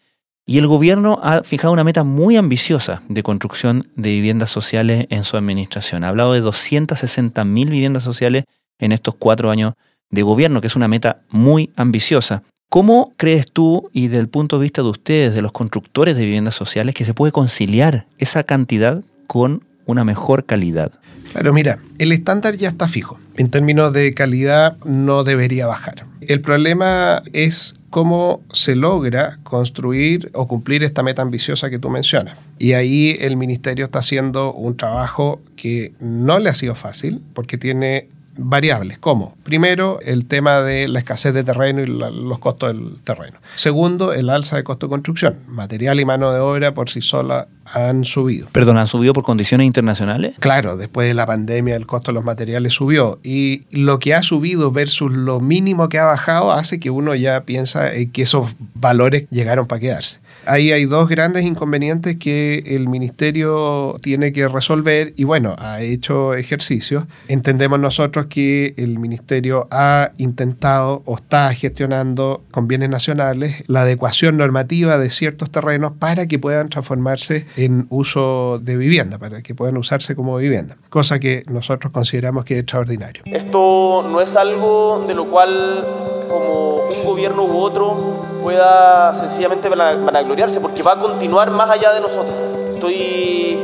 y 0.49 0.57
el 0.57 0.67
gobierno 0.67 1.21
ha 1.23 1.43
fijado 1.43 1.75
una 1.75 1.85
meta 1.85 2.05
muy 2.05 2.39
ambiciosa 2.39 3.03
de 3.11 3.23
construcción 3.23 3.87
de 3.97 4.09
viviendas 4.09 4.51
sociales 4.51 5.07
en 5.11 5.25
su 5.25 5.37
administración. 5.37 6.05
Ha 6.05 6.09
hablado 6.09 6.33
de 6.33 6.43
260.000 6.43 7.69
viviendas 7.69 8.03
sociales 8.03 8.45
en 8.79 8.93
estos 8.93 9.15
cuatro 9.15 9.51
años 9.51 9.75
de 10.09 10.23
gobierno, 10.23 10.63
que 10.63 10.69
es 10.69 10.75
una 10.75 10.89
meta 10.89 11.21
muy 11.29 11.71
ambiciosa. 11.77 12.45
¿Cómo 12.71 13.15
crees 13.17 13.51
tú 13.51 13.89
y 13.95 14.09
del 14.09 14.29
punto 14.29 14.59
de 14.59 14.65
vista 14.65 14.83
de 14.83 14.89
ustedes, 14.89 15.35
de 15.35 15.41
los 15.41 15.53
constructores 15.53 16.17
de 16.17 16.25
viviendas 16.25 16.55
sociales, 16.55 16.95
que 16.95 17.07
se 17.07 17.15
puede 17.15 17.33
conciliar 17.33 18.07
esa 18.19 18.43
cantidad 18.45 19.03
con 19.27 19.65
una 19.87 20.05
mejor 20.05 20.45
calidad? 20.45 20.93
Claro, 21.33 21.55
mira, 21.55 21.79
el 21.97 22.13
estándar 22.13 22.57
ya 22.57 22.69
está 22.69 22.87
fijo. 22.87 23.19
En 23.39 23.51
términos 23.51 23.95
de 23.95 24.13
calidad 24.13 24.77
no 24.85 25.25
debería 25.25 25.67
bajar. 25.67 26.05
El 26.21 26.43
problema 26.43 27.23
es 27.33 27.77
cómo 27.89 28.43
se 28.53 28.77
logra 28.77 29.39
construir 29.45 30.31
o 30.35 30.47
cumplir 30.47 30.83
esta 30.85 31.03
meta 31.03 31.23
ambiciosa 31.23 31.71
que 31.71 31.79
tú 31.79 31.89
mencionas. 31.89 32.37
Y 32.59 32.75
ahí 32.75 33.17
el 33.21 33.39
ministerio 33.39 33.87
está 33.87 34.01
haciendo 34.01 34.53
un 34.53 34.77
trabajo 34.77 35.41
que 35.57 35.95
no 36.01 36.39
le 36.39 36.51
ha 36.51 36.55
sido 36.55 36.75
fácil 36.75 37.23
porque 37.33 37.57
tiene 37.57 38.09
variables. 38.39 38.99
¿Cómo? 38.99 39.37
Primero, 39.43 39.99
el 40.01 40.27
tema 40.27 40.63
de 40.63 40.89
la 40.89 41.01
escasez 41.01 41.35
de 41.35 41.45
terreno 41.45 41.83
y 41.83 41.87
los 41.87 42.39
costos 42.39 42.69
del 42.73 43.03
terreno. 43.03 43.39
Segundo, 43.57 44.13
el 44.13 44.31
alza 44.31 44.57
de 44.57 44.65
costo 44.65 44.87
de 44.87 44.91
construcción. 44.91 45.41
Material 45.49 46.01
y 46.01 46.05
mano 46.05 46.33
de 46.33 46.41
obra 46.41 46.73
por 46.73 46.89
sí 46.89 47.03
sola 47.03 47.49
han 47.73 48.05
subido. 48.05 48.49
Perdón, 48.53 48.79
¿han 48.79 48.87
subido 48.87 49.13
por 49.13 49.25
condiciones 49.25 49.67
internacionales? 49.67 50.35
Claro, 50.41 50.77
después 50.77 51.09
de 51.09 51.15
la 51.15 51.27
pandemia 51.27 51.77
el 51.77 51.87
costo 51.87 52.11
de 52.11 52.15
los 52.15 52.25
materiales 52.25 52.73
subió 52.73 53.19
y 53.23 53.63
lo 53.71 53.99
que 53.99 54.15
ha 54.15 54.23
subido 54.23 54.71
versus 54.71 55.13
lo 55.13 55.41
mínimo 55.41 55.89
que 55.89 55.99
ha 55.99 56.05
bajado 56.05 56.53
hace 56.53 56.79
que 56.79 56.91
uno 56.91 57.15
ya 57.15 57.45
piensa 57.45 57.91
que 58.13 58.23
esos 58.23 58.55
valores 58.75 59.27
llegaron 59.31 59.67
para 59.67 59.81
quedarse. 59.81 60.21
Ahí 60.47 60.73
hay 60.73 60.87
dos 60.87 61.09
grandes 61.09 61.45
inconvenientes 61.45 62.17
que 62.17 62.63
el 62.67 62.89
ministerio 62.89 63.97
tiene 64.01 64.33
que 64.33 64.49
resolver 64.49 65.13
y 65.17 65.25
bueno, 65.25 65.55
ha 65.59 65.83
hecho 65.83 66.35
ejercicios. 66.35 67.05
Entendemos 67.29 67.79
nosotros 67.79 68.27
que 68.27 68.75
el 68.77 68.99
ministerio 68.99 69.69
ha 69.71 70.13
intentado 70.17 71.03
o 71.05 71.17
está 71.17 71.53
gestionando 71.53 72.45
con 72.51 72.69
bienes 72.69 72.89
nacionales 72.89 73.65
la 73.67 73.83
adecuación 73.83 74.37
normativa 74.37 74.99
de 74.99 75.11
ciertos 75.11 75.51
terrenos 75.51 75.93
para 75.99 76.27
que 76.27 76.39
puedan 76.39 76.69
transformarse 76.69 77.47
en 77.59 77.87
uso 77.91 78.61
de 78.61 78.77
vivienda, 78.77 79.19
para 79.19 79.43
que 79.43 79.53
puedan 79.53 79.77
usarse 79.79 80.15
como 80.15 80.37
vivienda, 80.37 80.77
cosa 80.91 81.19
que 81.19 81.43
nosotros 81.51 81.93
consideramos 81.93 82.45
que 82.45 82.55
es 82.55 82.61
extraordinario. 82.61 83.25
Esto 83.27 84.05
no 84.09 84.21
es 84.21 84.37
algo 84.37 85.05
de 85.09 85.15
lo 85.15 85.29
cual 85.29 85.85
como 86.29 86.77
un 86.77 87.05
gobierno 87.05 87.45
u 87.47 87.59
otro 87.59 88.23
pueda 88.43 89.13
sencillamente 89.17 89.69
vanagloriarse, 89.69 90.61
porque 90.61 90.85
va 90.85 90.93
a 90.93 91.01
continuar 91.01 91.51
más 91.51 91.69
allá 91.69 91.93
de 91.93 92.01
nosotros. 92.01 92.35
Estoy 92.75 93.59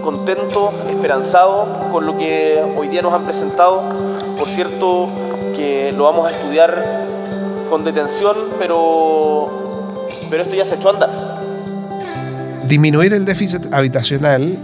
contento, 0.00 0.72
esperanzado 0.88 1.90
con 1.90 2.06
lo 2.06 2.16
que 2.16 2.62
hoy 2.76 2.86
día 2.86 3.02
nos 3.02 3.12
han 3.12 3.24
presentado. 3.24 3.82
Por 4.38 4.48
cierto, 4.48 5.08
que 5.56 5.90
lo 5.90 6.04
vamos 6.04 6.28
a 6.28 6.30
estudiar 6.30 7.08
con 7.68 7.82
detención, 7.82 8.50
pero, 8.60 9.48
pero 10.30 10.44
esto 10.44 10.54
ya 10.54 10.64
se 10.64 10.76
echó 10.76 10.90
a 10.90 10.92
andar. 10.92 11.39
Disminuir 12.68 13.14
el 13.14 13.24
déficit 13.24 13.72
habitacional 13.72 14.58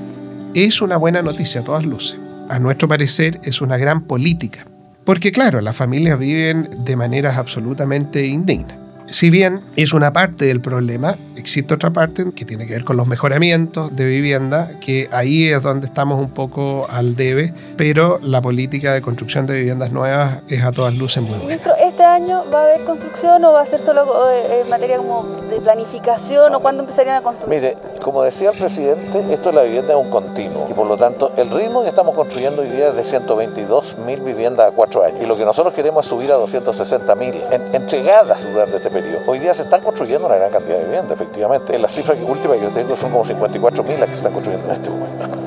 es 0.54 0.80
una 0.80 0.96
buena 0.96 1.22
noticia 1.22 1.62
a 1.62 1.64
todas 1.64 1.84
luces. 1.86 2.18
A 2.48 2.58
nuestro 2.58 2.88
parecer 2.88 3.40
es 3.42 3.60
una 3.60 3.78
gran 3.78 4.02
política. 4.02 4.66
Porque 5.04 5.32
claro, 5.32 5.60
las 5.60 5.76
familias 5.76 6.18
viven 6.18 6.84
de 6.84 6.96
maneras 6.96 7.38
absolutamente 7.38 8.26
indignas. 8.26 8.78
Si 9.08 9.30
bien 9.30 9.60
es 9.76 9.92
una 9.92 10.12
parte 10.12 10.46
del 10.46 10.60
problema, 10.60 11.16
existe 11.36 11.72
otra 11.72 11.92
parte 11.92 12.24
que 12.34 12.44
tiene 12.44 12.66
que 12.66 12.72
ver 12.72 12.84
con 12.84 12.96
los 12.96 13.06
mejoramientos 13.06 13.94
de 13.94 14.04
vivienda, 14.04 14.80
que 14.80 15.08
ahí 15.12 15.44
es 15.44 15.62
donde 15.62 15.86
estamos 15.86 16.20
un 16.20 16.30
poco 16.30 16.88
al 16.90 17.14
debe, 17.14 17.54
pero 17.76 18.18
la 18.20 18.42
política 18.42 18.94
de 18.94 19.02
construcción 19.02 19.46
de 19.46 19.54
viviendas 19.58 19.92
nuevas 19.92 20.42
es 20.48 20.64
a 20.64 20.72
todas 20.72 20.94
luces 20.94 21.22
muy 21.22 21.38
buena. 21.38 21.62
¿Este 22.16 22.32
año 22.32 22.44
va 22.50 22.60
a 22.60 22.62
haber 22.62 22.84
construcción 22.84 23.44
o 23.44 23.52
va 23.52 23.60
a 23.60 23.66
ser 23.66 23.78
solo 23.78 24.30
eh, 24.30 24.62
en 24.62 24.70
materia 24.70 24.96
como 24.96 25.22
de 25.50 25.60
planificación 25.60 26.54
o 26.54 26.60
cuándo 26.60 26.82
empezarían 26.82 27.16
a 27.16 27.22
construir? 27.22 27.54
Mire, 27.54 27.76
como 28.02 28.22
decía 28.22 28.52
el 28.52 28.58
presidente, 28.58 29.22
esto 29.34 29.50
de 29.50 29.56
la 29.56 29.62
vivienda 29.64 29.92
es 29.92 30.00
un 30.00 30.08
continuo 30.08 30.66
y 30.70 30.72
por 30.72 30.86
lo 30.86 30.96
tanto 30.96 31.32
el 31.36 31.50
ritmo 31.50 31.82
que 31.82 31.90
estamos 31.90 32.14
construyendo 32.14 32.62
hoy 32.62 32.70
día 32.70 32.88
es 32.88 32.94
de 32.96 33.04
122 33.04 33.98
mil 33.98 34.22
viviendas 34.22 34.72
a 34.72 34.74
cuatro 34.74 35.04
años 35.04 35.20
y 35.20 35.26
lo 35.26 35.36
que 35.36 35.44
nosotros 35.44 35.74
queremos 35.74 36.06
es 36.06 36.08
subir 36.08 36.32
a 36.32 36.36
260 36.36 37.14
mil 37.16 37.34
entregadas 37.74 38.50
durante 38.50 38.78
este 38.78 38.88
periodo. 38.88 39.18
Hoy 39.26 39.38
día 39.38 39.52
se 39.52 39.64
están 39.64 39.82
construyendo 39.82 40.26
una 40.26 40.36
gran 40.36 40.50
cantidad 40.50 40.78
de 40.78 40.84
viviendas, 40.84 41.20
efectivamente. 41.20 41.78
La 41.78 41.88
cifra 41.90 42.14
última 42.14 42.54
que 42.54 42.62
yo 42.62 42.70
tengo 42.70 42.96
son 42.96 43.10
como 43.10 43.26
54 43.26 43.84
mil 43.84 44.00
las 44.00 44.08
que 44.08 44.14
se 44.14 44.16
están 44.20 44.32
construyendo 44.32 44.64
en 44.68 44.72
este 44.72 44.88
momento. 44.88 45.45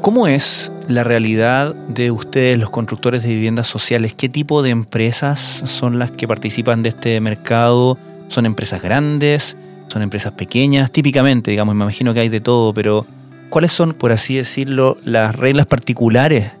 ¿Cómo 0.00 0.28
es 0.28 0.72
la 0.86 1.04
realidad 1.04 1.74
de 1.74 2.10
ustedes, 2.10 2.58
los 2.58 2.70
constructores 2.70 3.22
de 3.24 3.30
viviendas 3.30 3.66
sociales? 3.66 4.14
¿Qué 4.14 4.28
tipo 4.28 4.62
de 4.62 4.70
empresas 4.70 5.40
son 5.66 5.98
las 5.98 6.10
que 6.12 6.28
participan 6.28 6.82
de 6.82 6.90
este 6.90 7.20
mercado? 7.20 7.98
¿Son 8.28 8.46
empresas 8.46 8.80
grandes? 8.80 9.56
¿Son 9.88 10.02
empresas 10.02 10.32
pequeñas? 10.32 10.92
Típicamente, 10.92 11.50
digamos, 11.50 11.74
me 11.74 11.84
imagino 11.84 12.14
que 12.14 12.20
hay 12.20 12.28
de 12.28 12.40
todo, 12.40 12.72
pero 12.72 13.06
¿cuáles 13.50 13.72
son, 13.72 13.92
por 13.92 14.12
así 14.12 14.36
decirlo, 14.36 14.98
las 15.04 15.34
reglas 15.34 15.66
particulares 15.66 16.52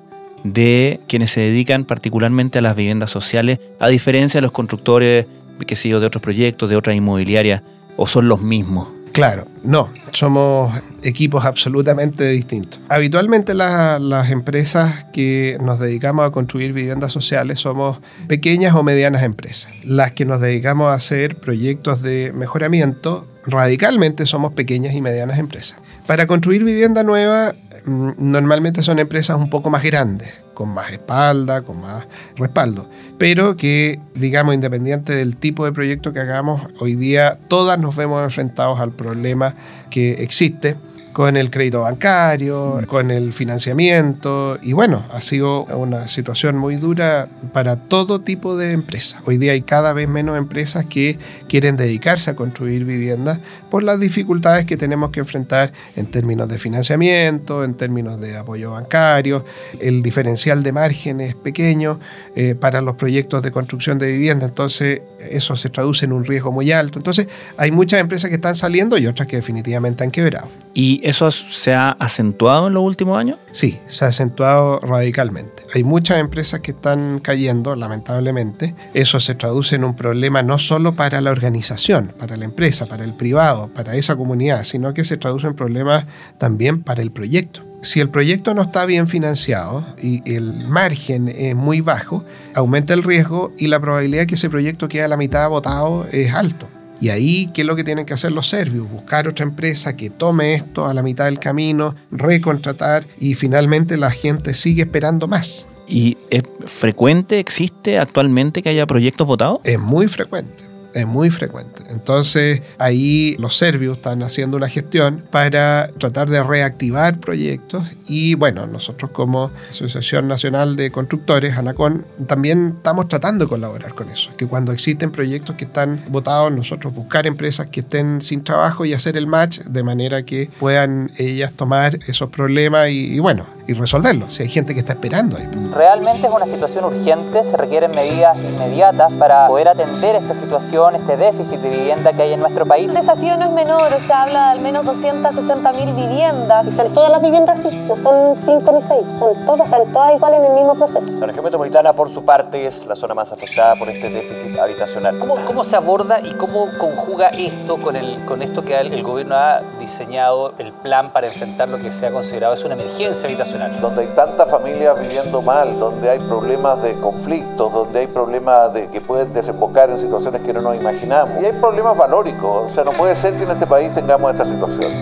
de 0.42 1.00
quienes 1.06 1.30
se 1.30 1.40
dedican 1.40 1.84
particularmente 1.84 2.58
a 2.58 2.62
las 2.62 2.76
viviendas 2.76 3.10
sociales, 3.10 3.60
a 3.78 3.88
diferencia 3.88 4.38
de 4.38 4.42
los 4.42 4.52
constructores 4.52 5.26
qué 5.66 5.76
sé 5.76 5.88
yo, 5.88 6.00
de 6.00 6.06
otros 6.06 6.22
proyectos, 6.22 6.70
de 6.70 6.76
otras 6.76 6.96
inmobiliarias, 6.96 7.62
o 7.96 8.06
son 8.06 8.28
los 8.28 8.40
mismos? 8.40 8.88
Claro, 9.18 9.48
no, 9.64 9.92
somos 10.12 10.72
equipos 11.02 11.44
absolutamente 11.44 12.28
distintos. 12.28 12.78
Habitualmente 12.88 13.52
las 13.52 14.30
empresas 14.30 15.06
que 15.06 15.58
nos 15.60 15.80
dedicamos 15.80 16.24
a 16.24 16.30
construir 16.30 16.72
viviendas 16.72 17.10
sociales 17.14 17.58
somos 17.58 18.00
pequeñas 18.28 18.76
o 18.76 18.84
medianas 18.84 19.24
empresas. 19.24 19.72
Las 19.82 20.12
que 20.12 20.24
nos 20.24 20.40
dedicamos 20.40 20.90
a 20.90 20.92
hacer 20.92 21.34
proyectos 21.34 22.00
de 22.00 22.32
mejoramiento, 22.32 23.26
radicalmente 23.44 24.24
somos 24.24 24.52
pequeñas 24.52 24.94
y 24.94 25.00
medianas 25.00 25.40
empresas. 25.40 25.80
Para 26.06 26.28
construir 26.28 26.62
vivienda 26.62 27.02
nueva 27.02 27.56
normalmente 27.84 28.82
son 28.82 28.98
empresas 28.98 29.36
un 29.36 29.50
poco 29.50 29.70
más 29.70 29.82
grandes, 29.82 30.42
con 30.54 30.70
más 30.70 30.90
espalda, 30.92 31.62
con 31.62 31.80
más 31.80 32.06
respaldo, 32.36 32.88
pero 33.18 33.56
que, 33.56 34.00
digamos, 34.14 34.54
independiente 34.54 35.14
del 35.14 35.36
tipo 35.36 35.64
de 35.64 35.72
proyecto 35.72 36.12
que 36.12 36.20
hagamos, 36.20 36.62
hoy 36.78 36.96
día 36.96 37.38
todas 37.48 37.78
nos 37.78 37.96
vemos 37.96 38.22
enfrentados 38.22 38.80
al 38.80 38.92
problema 38.92 39.54
que 39.90 40.14
existe 40.14 40.76
con 41.18 41.36
el 41.36 41.50
crédito 41.50 41.80
bancario, 41.80 42.78
con 42.86 43.10
el 43.10 43.32
financiamiento 43.32 44.56
y 44.62 44.72
bueno, 44.72 45.04
ha 45.10 45.20
sido 45.20 45.64
una 45.64 46.06
situación 46.06 46.56
muy 46.56 46.76
dura 46.76 47.28
para 47.52 47.74
todo 47.74 48.20
tipo 48.20 48.56
de 48.56 48.70
empresas. 48.70 49.20
Hoy 49.26 49.36
día 49.36 49.50
hay 49.50 49.62
cada 49.62 49.92
vez 49.92 50.08
menos 50.08 50.38
empresas 50.38 50.84
que 50.84 51.18
quieren 51.48 51.76
dedicarse 51.76 52.30
a 52.30 52.36
construir 52.36 52.84
viviendas 52.84 53.40
por 53.68 53.82
las 53.82 53.98
dificultades 53.98 54.64
que 54.64 54.76
tenemos 54.76 55.10
que 55.10 55.18
enfrentar 55.18 55.72
en 55.96 56.06
términos 56.06 56.48
de 56.48 56.56
financiamiento, 56.56 57.64
en 57.64 57.74
términos 57.74 58.20
de 58.20 58.36
apoyo 58.36 58.70
bancario, 58.70 59.44
el 59.80 60.04
diferencial 60.04 60.62
de 60.62 60.70
márgenes 60.70 61.34
pequeño 61.34 61.98
eh, 62.36 62.54
para 62.54 62.80
los 62.80 62.94
proyectos 62.94 63.42
de 63.42 63.50
construcción 63.50 63.98
de 63.98 64.12
vivienda. 64.12 64.46
Entonces, 64.46 65.02
eso 65.18 65.56
se 65.56 65.68
traduce 65.68 66.04
en 66.04 66.12
un 66.12 66.24
riesgo 66.24 66.52
muy 66.52 66.70
alto. 66.70 67.00
Entonces, 67.00 67.26
hay 67.56 67.72
muchas 67.72 68.00
empresas 68.00 68.30
que 68.30 68.36
están 68.36 68.54
saliendo 68.54 68.96
y 68.98 69.08
otras 69.08 69.26
que 69.26 69.34
definitivamente 69.34 70.04
han 70.04 70.12
quebrado. 70.12 70.48
¿Y 70.78 71.00
eso 71.02 71.32
se 71.32 71.74
ha 71.74 71.90
acentuado 71.90 72.68
en 72.68 72.74
los 72.74 72.84
últimos 72.84 73.18
años? 73.18 73.40
Sí, 73.50 73.80
se 73.88 74.04
ha 74.04 74.08
acentuado 74.08 74.78
radicalmente. 74.78 75.64
Hay 75.74 75.82
muchas 75.82 76.20
empresas 76.20 76.60
que 76.60 76.70
están 76.70 77.18
cayendo, 77.18 77.74
lamentablemente. 77.74 78.76
Eso 78.94 79.18
se 79.18 79.34
traduce 79.34 79.74
en 79.74 79.82
un 79.82 79.96
problema 79.96 80.44
no 80.44 80.56
solo 80.56 80.94
para 80.94 81.20
la 81.20 81.32
organización, 81.32 82.14
para 82.16 82.36
la 82.36 82.44
empresa, 82.44 82.86
para 82.86 83.02
el 83.02 83.14
privado, 83.14 83.66
para 83.74 83.96
esa 83.96 84.14
comunidad, 84.14 84.62
sino 84.62 84.94
que 84.94 85.02
se 85.02 85.16
traduce 85.16 85.48
en 85.48 85.56
problemas 85.56 86.06
también 86.38 86.84
para 86.84 87.02
el 87.02 87.10
proyecto. 87.10 87.64
Si 87.82 87.98
el 87.98 88.08
proyecto 88.08 88.54
no 88.54 88.62
está 88.62 88.86
bien 88.86 89.08
financiado 89.08 89.84
y 90.00 90.22
el 90.32 90.68
margen 90.68 91.26
es 91.26 91.56
muy 91.56 91.80
bajo, 91.80 92.24
aumenta 92.54 92.94
el 92.94 93.02
riesgo 93.02 93.52
y 93.58 93.66
la 93.66 93.80
probabilidad 93.80 94.22
de 94.22 94.26
que 94.28 94.36
ese 94.36 94.48
proyecto 94.48 94.88
quede 94.88 95.02
a 95.02 95.08
la 95.08 95.16
mitad 95.16 95.48
votado 95.48 96.06
es 96.12 96.32
alto. 96.32 96.68
Y 97.00 97.10
ahí, 97.10 97.50
¿qué 97.54 97.62
es 97.62 97.66
lo 97.66 97.76
que 97.76 97.84
tienen 97.84 98.04
que 98.06 98.14
hacer 98.14 98.32
los 98.32 98.48
serbios? 98.48 98.90
Buscar 98.90 99.28
otra 99.28 99.44
empresa 99.44 99.96
que 99.96 100.10
tome 100.10 100.54
esto 100.54 100.86
a 100.86 100.94
la 100.94 101.02
mitad 101.02 101.26
del 101.26 101.38
camino, 101.38 101.94
recontratar 102.10 103.06
y 103.20 103.34
finalmente 103.34 103.96
la 103.96 104.10
gente 104.10 104.54
sigue 104.54 104.82
esperando 104.82 105.28
más. 105.28 105.68
¿Y 105.86 106.18
es 106.30 106.42
frecuente, 106.66 107.38
existe 107.38 107.98
actualmente 107.98 108.62
que 108.62 108.68
haya 108.68 108.86
proyectos 108.86 109.26
votados? 109.26 109.60
Es 109.64 109.78
muy 109.78 110.08
frecuente 110.08 110.68
es 110.94 111.06
muy 111.06 111.30
frecuente. 111.30 111.77
Entonces 111.88 112.62
ahí 112.78 113.36
los 113.38 113.56
serbios 113.56 113.96
están 113.96 114.22
haciendo 114.22 114.56
una 114.56 114.68
gestión 114.68 115.24
para 115.30 115.90
tratar 115.98 116.28
de 116.28 116.42
reactivar 116.42 117.18
proyectos 117.18 117.84
y 118.06 118.34
bueno, 118.34 118.66
nosotros 118.66 119.10
como 119.10 119.50
Asociación 119.70 120.28
Nacional 120.28 120.76
de 120.76 120.90
Constructores, 120.90 121.56
ANACON, 121.56 122.06
también 122.26 122.74
estamos 122.76 123.08
tratando 123.08 123.44
de 123.44 123.48
colaborar 123.48 123.94
con 123.94 124.08
eso, 124.10 124.30
que 124.36 124.46
cuando 124.46 124.72
existen 124.72 125.10
proyectos 125.10 125.56
que 125.56 125.64
están 125.64 126.04
votados, 126.08 126.52
nosotros 126.52 126.94
buscar 126.94 127.26
empresas 127.26 127.66
que 127.66 127.80
estén 127.80 128.20
sin 128.20 128.44
trabajo 128.44 128.84
y 128.84 128.92
hacer 128.92 129.16
el 129.16 129.26
match 129.26 129.60
de 129.60 129.82
manera 129.82 130.22
que 130.22 130.50
puedan 130.58 131.12
ellas 131.16 131.52
tomar 131.52 131.98
esos 132.06 132.30
problemas 132.30 132.90
y, 132.90 133.14
y 133.14 133.18
bueno, 133.18 133.57
y 133.68 133.74
resolverlo. 133.74 134.30
Si 134.30 134.42
hay 134.42 134.48
gente 134.48 134.72
que 134.72 134.80
está 134.80 134.94
esperando 134.94 135.36
ahí. 135.36 135.46
Realmente 135.74 136.26
es 136.26 136.32
una 136.32 136.46
situación 136.46 136.86
urgente, 136.86 137.44
se 137.44 137.54
requieren 137.54 137.90
medidas 137.90 138.34
inmediatas 138.38 139.12
para 139.12 139.46
poder 139.46 139.68
atender 139.68 140.16
esta 140.16 140.32
situación, 140.32 140.96
este 140.96 141.18
déficit 141.18 141.60
de 141.60 141.68
vivienda 141.68 142.14
que 142.14 142.22
hay 142.22 142.32
en 142.32 142.40
nuestro 142.40 142.64
país. 142.64 142.88
El 142.88 142.96
desafío 142.96 143.36
no 143.36 143.44
es 143.44 143.52
menor, 143.52 143.92
se 144.00 144.10
habla 144.10 144.46
de 144.46 144.50
al 144.52 144.60
menos 144.60 144.86
260 144.86 145.72
mil 145.72 145.92
viviendas. 145.92 146.66
Están 146.66 146.94
todas 146.94 147.12
las 147.12 147.20
viviendas 147.20 147.58
sí, 147.58 147.68
no 147.86 147.96
son 147.96 148.38
cinco 148.46 148.72
ni 148.72 148.80
seis, 148.80 149.06
son 149.18 149.44
todas, 149.44 149.66
están 149.66 149.92
todas 149.92 150.14
igual 150.14 150.32
en 150.32 150.44
el 150.44 150.52
mismo 150.52 150.74
proceso. 150.74 151.12
La 151.20 151.26
región 151.26 151.44
metropolitana, 151.44 151.92
por 151.92 152.08
su 152.08 152.24
parte, 152.24 152.66
es 152.66 152.86
la 152.86 152.96
zona 152.96 153.12
más 153.12 153.32
afectada 153.32 153.76
por 153.76 153.90
este 153.90 154.08
déficit 154.08 154.58
habitacional. 154.58 155.18
¿Cómo, 155.18 155.36
cómo 155.44 155.62
se 155.62 155.76
aborda 155.76 156.20
y 156.20 156.32
cómo 156.36 156.68
conjuga 156.78 157.28
esto 157.28 157.76
con, 157.82 157.96
el, 157.96 158.24
con 158.24 158.40
esto 158.40 158.64
que 158.64 158.78
el, 158.78 158.94
el 158.94 159.02
gobierno 159.02 159.34
ha 159.34 159.60
diseñado, 159.78 160.54
el 160.56 160.72
plan 160.72 161.12
para 161.12 161.26
enfrentar 161.26 161.68
lo 161.68 161.76
que 161.78 161.92
se 161.92 162.06
ha 162.06 162.10
considerado 162.10 162.54
es 162.54 162.64
una 162.64 162.72
emergencia 162.72 163.28
habitacional? 163.28 163.57
Donde 163.80 164.02
hay 164.02 164.08
tantas 164.14 164.48
familias 164.48 165.00
viviendo 165.00 165.42
mal, 165.42 165.78
donde 165.80 166.08
hay 166.08 166.18
problemas 166.20 166.80
de 166.82 166.94
conflictos, 167.00 167.72
donde 167.72 168.00
hay 168.00 168.06
problemas 168.06 168.72
de, 168.72 168.86
que 168.88 169.00
pueden 169.00 169.32
desembocar 169.32 169.90
en 169.90 169.98
situaciones 169.98 170.42
que 170.42 170.52
no 170.52 170.62
nos 170.62 170.76
imaginamos. 170.76 171.42
Y 171.42 171.46
hay 171.46 171.60
problemas 171.60 171.96
valóricos, 171.96 172.70
o 172.70 172.74
sea, 172.74 172.84
no 172.84 172.92
puede 172.92 173.16
ser 173.16 173.34
que 173.34 173.42
en 173.42 173.50
este 173.50 173.66
país 173.66 173.92
tengamos 173.94 174.30
esta 174.30 174.44
situación. 174.44 174.92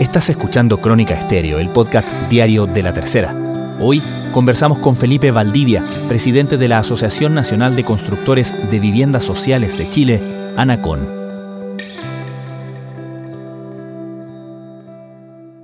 Estás 0.00 0.30
escuchando 0.30 0.78
Crónica 0.78 1.14
Estéreo, 1.14 1.58
el 1.58 1.70
podcast 1.70 2.10
diario 2.30 2.66
de 2.66 2.82
la 2.82 2.92
tercera. 2.92 3.34
Hoy 3.80 4.02
conversamos 4.32 4.78
con 4.78 4.96
Felipe 4.96 5.30
Valdivia, 5.30 5.82
presidente 6.08 6.56
de 6.56 6.68
la 6.68 6.78
Asociación 6.78 7.34
Nacional 7.34 7.76
de 7.76 7.84
Constructores 7.84 8.54
de 8.70 8.80
Viviendas 8.80 9.24
Sociales 9.24 9.76
de 9.76 9.90
Chile, 9.90 10.52
ANACON. 10.56 11.15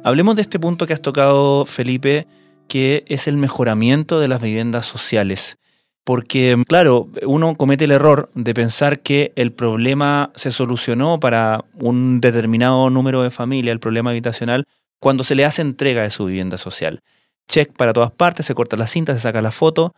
Hablemos 0.05 0.35
de 0.35 0.43
este 0.43 0.59
punto 0.59 0.87
que 0.87 0.95
has 0.95 1.01
tocado, 1.01 1.65
Felipe, 1.65 2.27
que 2.67 3.05
es 3.07 3.29
el 3.29 3.37
mejoramiento 3.37 4.19
de 4.19 4.27
las 4.27 4.43
viviendas 4.43 4.85
sociales. 4.85 5.59
Porque, 6.05 6.61
claro, 6.67 7.09
uno 7.25 7.55
comete 7.55 7.85
el 7.85 7.93
error 7.93 8.29
de 8.35 8.53
pensar 8.53 9.01
que 9.01 9.33
el 9.37 9.53
problema 9.53 10.33
se 10.35 10.51
solucionó 10.51 11.21
para 11.21 11.65
un 11.75 12.21
determinado 12.21 12.91
número 12.91 13.23
de 13.23 13.31
familias, 13.31 13.73
el 13.73 13.79
problema 13.79 14.11
habitacional, 14.11 14.65
cuando 14.99 15.23
se 15.23 15.37
le 15.37 15.45
hace 15.45 15.63
entrega 15.63 16.03
de 16.03 16.11
su 16.11 16.25
vivienda 16.25 16.59
social. 16.59 17.01
Check 17.47 17.73
para 17.77 17.93
todas 17.93 18.11
partes, 18.11 18.47
se 18.47 18.55
corta 18.55 18.77
la 18.77 18.89
cinta, 18.89 19.15
se 19.15 19.21
saca 19.21 19.41
la 19.41 19.53
foto, 19.53 19.95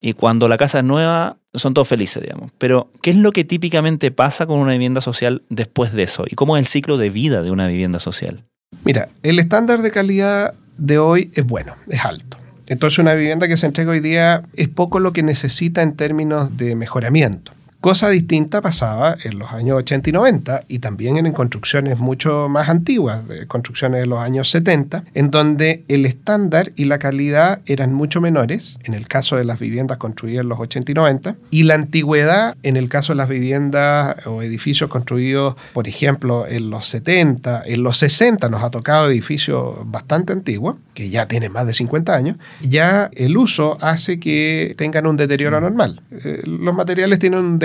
y 0.00 0.12
cuando 0.12 0.46
la 0.46 0.56
casa 0.56 0.78
es 0.78 0.84
nueva, 0.84 1.38
son 1.54 1.74
todos 1.74 1.88
felices, 1.88 2.22
digamos. 2.22 2.52
Pero, 2.58 2.92
¿qué 3.02 3.10
es 3.10 3.16
lo 3.16 3.32
que 3.32 3.42
típicamente 3.42 4.12
pasa 4.12 4.46
con 4.46 4.60
una 4.60 4.72
vivienda 4.72 5.00
social 5.00 5.42
después 5.48 5.92
de 5.92 6.04
eso? 6.04 6.24
¿Y 6.28 6.36
cómo 6.36 6.56
es 6.56 6.60
el 6.60 6.66
ciclo 6.66 6.96
de 6.96 7.10
vida 7.10 7.42
de 7.42 7.50
una 7.50 7.66
vivienda 7.66 7.98
social? 7.98 8.47
Mira, 8.84 9.08
el 9.22 9.38
estándar 9.38 9.82
de 9.82 9.90
calidad 9.90 10.54
de 10.78 10.98
hoy 10.98 11.30
es 11.34 11.44
bueno, 11.44 11.76
es 11.88 12.04
alto. 12.04 12.38
Entonces 12.68 12.98
una 12.98 13.14
vivienda 13.14 13.46
que 13.48 13.56
se 13.56 13.66
entrega 13.66 13.90
hoy 13.90 14.00
día 14.00 14.42
es 14.54 14.68
poco 14.68 14.98
lo 14.98 15.12
que 15.12 15.22
necesita 15.22 15.82
en 15.82 15.94
términos 15.94 16.56
de 16.56 16.74
mejoramiento. 16.74 17.52
Cosa 17.80 18.10
distinta 18.10 18.60
pasaba 18.60 19.16
en 19.22 19.38
los 19.38 19.52
años 19.52 19.76
80 19.78 20.10
y 20.10 20.12
90 20.12 20.64
y 20.66 20.78
también 20.80 21.16
en 21.16 21.32
construcciones 21.32 21.98
mucho 21.98 22.48
más 22.48 22.68
antiguas, 22.68 23.22
construcciones 23.46 24.00
de 24.00 24.06
los 24.06 24.18
años 24.18 24.50
70, 24.50 25.04
en 25.14 25.30
donde 25.30 25.84
el 25.86 26.04
estándar 26.04 26.72
y 26.74 26.86
la 26.86 26.98
calidad 26.98 27.60
eran 27.66 27.94
mucho 27.94 28.20
menores, 28.20 28.80
en 28.82 28.94
el 28.94 29.06
caso 29.06 29.36
de 29.36 29.44
las 29.44 29.60
viviendas 29.60 29.98
construidas 29.98 30.42
en 30.42 30.48
los 30.48 30.58
80 30.58 30.90
y 30.90 30.94
90, 30.96 31.36
y 31.50 31.62
la 31.62 31.74
antigüedad, 31.74 32.56
en 32.64 32.76
el 32.76 32.88
caso 32.88 33.12
de 33.12 33.16
las 33.18 33.28
viviendas 33.28 34.26
o 34.26 34.42
edificios 34.42 34.90
construidos, 34.90 35.54
por 35.72 35.86
ejemplo, 35.86 36.48
en 36.48 36.70
los 36.70 36.84
70, 36.88 37.62
en 37.64 37.84
los 37.84 37.96
60 37.98 38.48
nos 38.48 38.64
ha 38.64 38.70
tocado 38.70 39.08
edificios 39.08 39.76
bastante 39.84 40.32
antiguos, 40.32 40.74
que 40.94 41.10
ya 41.10 41.28
tienen 41.28 41.52
más 41.52 41.64
de 41.64 41.74
50 41.74 42.12
años, 42.12 42.36
ya 42.60 43.08
el 43.14 43.36
uso 43.36 43.76
hace 43.80 44.18
que 44.18 44.74
tengan 44.76 45.06
un 45.06 45.16
deterioro 45.16 45.60
normal. 45.60 46.02
Eh, 46.10 46.42
los 46.44 46.74
materiales 46.74 47.20
tienen 47.20 47.38
un 47.38 47.60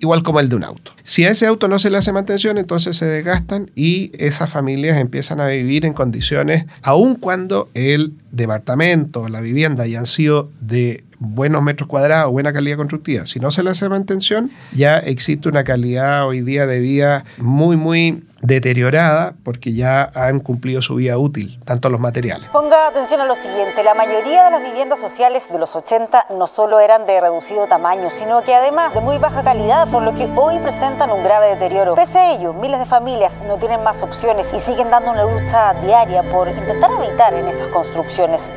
igual 0.00 0.22
como 0.22 0.40
el 0.40 0.48
de 0.48 0.56
un 0.56 0.64
auto. 0.64 0.92
Si 1.02 1.24
a 1.24 1.30
ese 1.30 1.46
auto 1.46 1.68
no 1.68 1.78
se 1.78 1.90
le 1.90 1.98
hace 1.98 2.12
mantención, 2.12 2.58
entonces 2.58 2.96
se 2.96 3.06
desgastan 3.06 3.70
y 3.74 4.12
esas 4.14 4.50
familias 4.50 4.98
empiezan 4.98 5.40
a 5.40 5.48
vivir 5.48 5.84
en 5.84 5.92
condiciones, 5.92 6.66
aun 6.82 7.16
cuando 7.16 7.68
el 7.74 8.14
departamento 8.30 9.22
o 9.22 9.28
la 9.28 9.40
vivienda 9.40 9.84
hayan 9.84 10.06
sido 10.06 10.50
de 10.60 11.04
buenos 11.18 11.62
metros 11.62 11.88
cuadrados, 11.88 12.30
buena 12.30 12.52
calidad 12.52 12.76
constructiva. 12.76 13.26
Si 13.26 13.40
no 13.40 13.50
se 13.50 13.62
le 13.62 13.70
hace 13.70 13.88
mantención, 13.88 14.50
ya 14.74 14.98
existe 14.98 15.48
una 15.48 15.64
calidad 15.64 16.26
hoy 16.26 16.40
día 16.42 16.66
de 16.66 16.80
vida 16.80 17.24
muy, 17.38 17.76
muy 17.76 18.22
deteriorada 18.42 19.34
porque 19.44 19.72
ya 19.72 20.10
han 20.14 20.40
cumplido 20.40 20.82
su 20.82 20.96
vida 20.96 21.18
útil, 21.18 21.58
tanto 21.64 21.88
los 21.88 22.00
materiales. 22.00 22.48
Ponga 22.50 22.88
atención 22.88 23.20
a 23.20 23.26
lo 23.26 23.34
siguiente, 23.34 23.82
la 23.82 23.94
mayoría 23.94 24.44
de 24.44 24.50
las 24.50 24.62
viviendas 24.62 25.00
sociales 25.00 25.44
de 25.50 25.58
los 25.58 25.74
80 25.74 26.26
no 26.30 26.46
solo 26.46 26.80
eran 26.80 27.06
de 27.06 27.20
reducido 27.20 27.66
tamaño, 27.66 28.10
sino 28.10 28.42
que 28.42 28.54
además 28.54 28.94
de 28.94 29.00
muy 29.00 29.18
baja 29.18 29.42
calidad, 29.42 29.88
por 29.90 30.02
lo 30.02 30.14
que 30.14 30.28
hoy 30.36 30.58
presentan 30.58 31.10
un 31.10 31.22
grave 31.22 31.48
deterioro. 31.48 31.94
Pese 31.94 32.18
a 32.18 32.32
ello, 32.32 32.52
miles 32.52 32.78
de 32.78 32.86
familias 32.86 33.42
no 33.46 33.56
tienen 33.56 33.82
más 33.82 34.02
opciones 34.02 34.52
y 34.52 34.60
siguen 34.60 34.90
dando 34.90 35.12
una 35.12 35.24
lucha 35.24 35.74
diaria 35.82 36.22
por 36.30 36.48
intentar 36.48 36.90
habitar 36.90 37.34
en 37.34 37.48
esas 37.48 37.68
construcciones. 37.68 38.50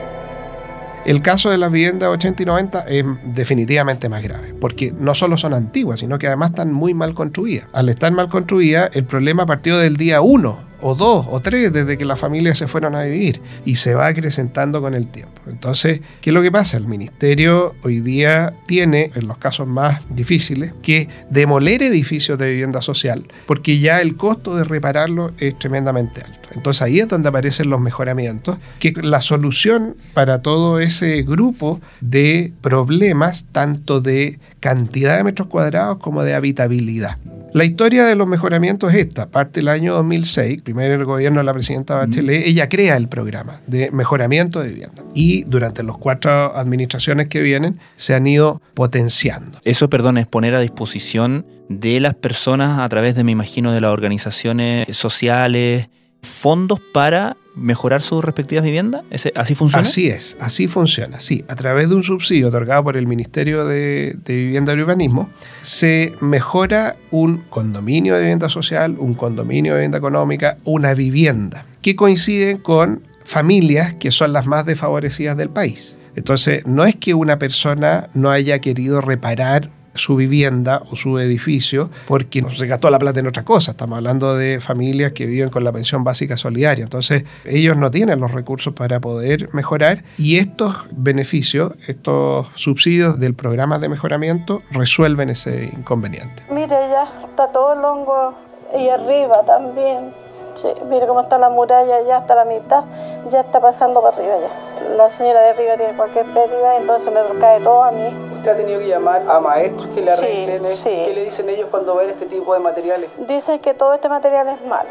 El 1.05 1.21
caso 1.21 1.49
de 1.49 1.57
las 1.57 1.71
viviendas 1.71 2.09
80 2.09 2.43
y 2.43 2.45
90 2.45 2.81
es 2.81 3.05
definitivamente 3.33 4.09
más 4.09 4.21
grave, 4.21 4.53
porque 4.59 4.93
no 4.97 5.15
solo 5.15 5.38
son 5.38 5.53
antiguas, 5.53 6.01
sino 6.01 6.19
que 6.19 6.27
además 6.27 6.49
están 6.49 6.73
muy 6.73 6.93
mal 6.93 7.13
construidas. 7.13 7.67
Al 7.73 7.89
estar 7.89 8.12
mal 8.12 8.29
construidas, 8.29 8.95
el 8.95 9.05
problema 9.05 9.45
partió 9.45 9.77
del 9.77 9.97
día 9.97 10.21
1 10.21 10.69
o 10.81 10.95
dos 10.95 11.25
o 11.29 11.39
tres 11.41 11.73
desde 11.73 11.97
que 11.97 12.05
las 12.05 12.19
familias 12.19 12.57
se 12.57 12.67
fueron 12.67 12.95
a 12.95 13.03
vivir 13.03 13.41
y 13.65 13.75
se 13.75 13.95
va 13.95 14.07
acrecentando 14.07 14.81
con 14.81 14.93
el 14.93 15.07
tiempo. 15.07 15.41
Entonces, 15.47 16.01
¿qué 16.21 16.29
es 16.29 16.33
lo 16.33 16.41
que 16.41 16.51
pasa? 16.51 16.77
El 16.77 16.88
ministerio 16.88 17.75
hoy 17.83 18.01
día 18.01 18.53
tiene, 18.67 19.12
en 19.15 19.27
los 19.27 19.38
casos 19.38 19.67
más 19.67 20.01
difíciles, 20.09 20.73
que 20.81 21.09
demoler 21.29 21.83
edificios 21.83 22.38
de 22.38 22.51
vivienda 22.51 22.81
social 22.81 23.25
porque 23.45 23.79
ya 23.79 23.99
el 24.01 24.15
costo 24.15 24.55
de 24.55 24.63
repararlo 24.63 25.31
es 25.38 25.57
tremendamente 25.59 26.21
alto. 26.21 26.38
Entonces 26.55 26.81
ahí 26.81 26.99
es 26.99 27.07
donde 27.07 27.29
aparecen 27.29 27.69
los 27.69 27.79
mejoramientos, 27.79 28.57
que 28.79 28.93
la 29.01 29.21
solución 29.21 29.95
para 30.13 30.41
todo 30.41 30.79
ese 30.79 31.21
grupo 31.23 31.79
de 32.01 32.53
problemas, 32.62 33.45
tanto 33.51 34.01
de 34.01 34.39
cantidad 34.59 35.17
de 35.17 35.23
metros 35.23 35.47
cuadrados 35.47 35.97
como 35.97 36.23
de 36.23 36.33
habitabilidad. 36.33 37.17
La 37.51 37.65
historia 37.65 38.05
de 38.05 38.15
los 38.15 38.27
mejoramientos 38.27 38.93
es 38.93 39.07
esta. 39.07 39.27
Parte 39.27 39.62
del 39.62 39.69
año 39.69 39.95
2006, 39.95 40.62
primer 40.62 41.03
gobierno 41.03 41.39
de 41.39 41.43
la 41.43 41.53
presidenta 41.53 41.95
Bachelet, 41.95 42.45
ella 42.45 42.69
crea 42.69 42.95
el 42.95 43.07
programa 43.07 43.59
de 43.65 43.89
mejoramiento 43.89 44.59
de 44.59 44.69
vivienda. 44.69 45.03
Y 45.15 45.45
durante 45.45 45.83
las 45.83 45.97
cuatro 45.97 46.55
administraciones 46.55 47.27
que 47.27 47.41
vienen 47.41 47.79
se 47.95 48.13
han 48.13 48.27
ido 48.27 48.62
potenciando. 48.75 49.59
Eso, 49.63 49.89
perdón, 49.89 50.19
es 50.19 50.27
poner 50.27 50.53
a 50.53 50.59
disposición 50.59 51.45
de 51.69 51.99
las 51.99 52.13
personas 52.13 52.79
a 52.79 52.89
través 52.89 53.15
de, 53.15 53.23
me 53.23 53.31
imagino, 53.31 53.71
de 53.71 53.81
las 53.81 53.91
organizaciones 53.91 54.95
sociales, 54.95 55.89
fondos 56.21 56.79
para 56.93 57.38
mejorar 57.55 58.01
sus 58.01 58.23
respectivas 58.23 58.63
viviendas? 58.63 59.03
¿Así 59.36 59.55
funciona? 59.55 59.82
Así 59.82 60.08
es, 60.08 60.38
así 60.39 60.67
funciona. 60.67 61.19
Sí, 61.19 61.43
a 61.47 61.55
través 61.55 61.89
de 61.89 61.95
un 61.95 62.03
subsidio 62.03 62.47
otorgado 62.47 62.84
por 62.84 62.97
el 62.97 63.08
Ministerio 63.08 63.65
de, 63.65 64.15
de, 64.23 64.36
Vivienda 64.36 64.73
y 64.73 64.82
Urbanismo, 64.82 65.29
se 65.60 66.13
mejora 66.21 66.95
un 67.12 67.43
condominio 67.49 68.15
de 68.15 68.21
vivienda 68.21 68.49
social, 68.49 68.95
un 68.99 69.13
condominio 69.13 69.73
de 69.73 69.79
vivienda 69.79 69.97
económica, 69.97 70.58
una 70.63 70.93
vivienda, 70.93 71.65
que 71.82 71.95
coinciden 71.95 72.58
con 72.58 73.03
familias 73.25 73.95
que 73.95 74.12
son 74.12 74.34
las 74.34 74.45
más 74.45 74.65
desfavorecidas 74.65 75.38
del 75.38 75.49
país. 75.49 75.99
Entonces, 76.15 76.65
no 76.65 76.86
es 76.86 76.95
que 76.95 77.13
una 77.13 77.39
persona 77.39 78.10
no 78.13 78.29
haya 78.32 78.60
querido 78.60 79.01
reparar 79.01 79.69
su 79.93 80.15
vivienda 80.15 80.84
o 80.91 80.95
su 80.95 81.19
edificio 81.19 81.89
porque 82.08 82.43
se 82.56 82.67
gastó 82.67 82.89
la 82.89 82.99
plata 82.99 83.19
en 83.19 83.28
otra 83.28 83.43
cosa. 83.43 83.71
Estamos 83.71 83.97
hablando 83.97 84.36
de 84.36 84.60
familias 84.60 85.12
que 85.12 85.25
viven 85.25 85.49
con 85.49 85.63
la 85.63 85.71
pensión 85.71 86.04
básica 86.04 86.38
solidaria. 86.38 86.84
Entonces, 86.84 87.23
ellos 87.45 87.78
no 87.78 87.91
tienen 87.91 88.19
los 88.19 88.32
recursos 88.32 88.73
para 88.73 88.99
poder 88.99 89.49
mejorar 89.54 90.04
y 90.17 90.38
estos 90.38 90.75
beneficios, 90.91 91.73
estos 91.88 92.52
subsidios 92.56 93.19
del 93.19 93.34
programa 93.34 93.80
de 93.80 93.89
mejoramiento 93.89 94.62
resuelven 94.71 95.30
ese 95.30 95.71
inconveniente. 95.75 96.43
Mire, 96.52 96.67
ya 96.69 97.12
está 97.28 97.52
todo 97.52 97.73
el 97.73 97.84
hongo 97.84 98.36
y 98.78 98.89
arriba 98.89 99.43
también. 99.45 100.12
Sí, 100.56 100.67
mire 100.89 101.08
cómo 101.08 101.21
está 101.21 101.38
la 101.38 101.49
muralla, 101.49 102.02
ya 102.08 102.17
hasta 102.17 102.36
la 102.36 102.45
mitad, 102.45 102.84
ya 103.30 103.41
está 103.41 103.62
pasando 103.62 104.02
para 104.02 104.17
arriba 104.17 104.34
ya. 104.41 104.95
La 104.95 105.10
señora 105.10 105.41
de 105.41 105.49
arriba 105.49 105.78
tiene 105.78 105.93
cualquier 105.93 106.25
pérdida, 106.25 106.78
entonces 106.78 107.13
me 107.13 107.39
cae 107.39 107.62
todo 107.62 107.84
a 107.84 107.91
mí. 107.91 108.28
¿Usted 108.49 108.63
ha 108.63 108.65
tenido 108.65 108.79
que 108.79 108.88
llamar 108.88 109.23
a 109.29 109.39
maestros 109.39 109.93
que 109.93 110.01
le 110.01 110.09
arreglen 110.09 110.65
sí, 110.65 110.71
esto? 110.71 110.89
Sí. 110.89 110.95
¿Qué 111.05 111.13
le 111.13 111.25
dicen 111.25 111.49
ellos 111.49 111.67
cuando 111.69 111.95
ven 111.95 112.09
este 112.09 112.25
tipo 112.25 112.55
de 112.55 112.59
materiales? 112.59 113.12
Dicen 113.27 113.59
que 113.59 113.75
todo 113.75 113.93
este 113.93 114.09
material 114.09 114.47
es 114.47 114.67
malo. 114.67 114.89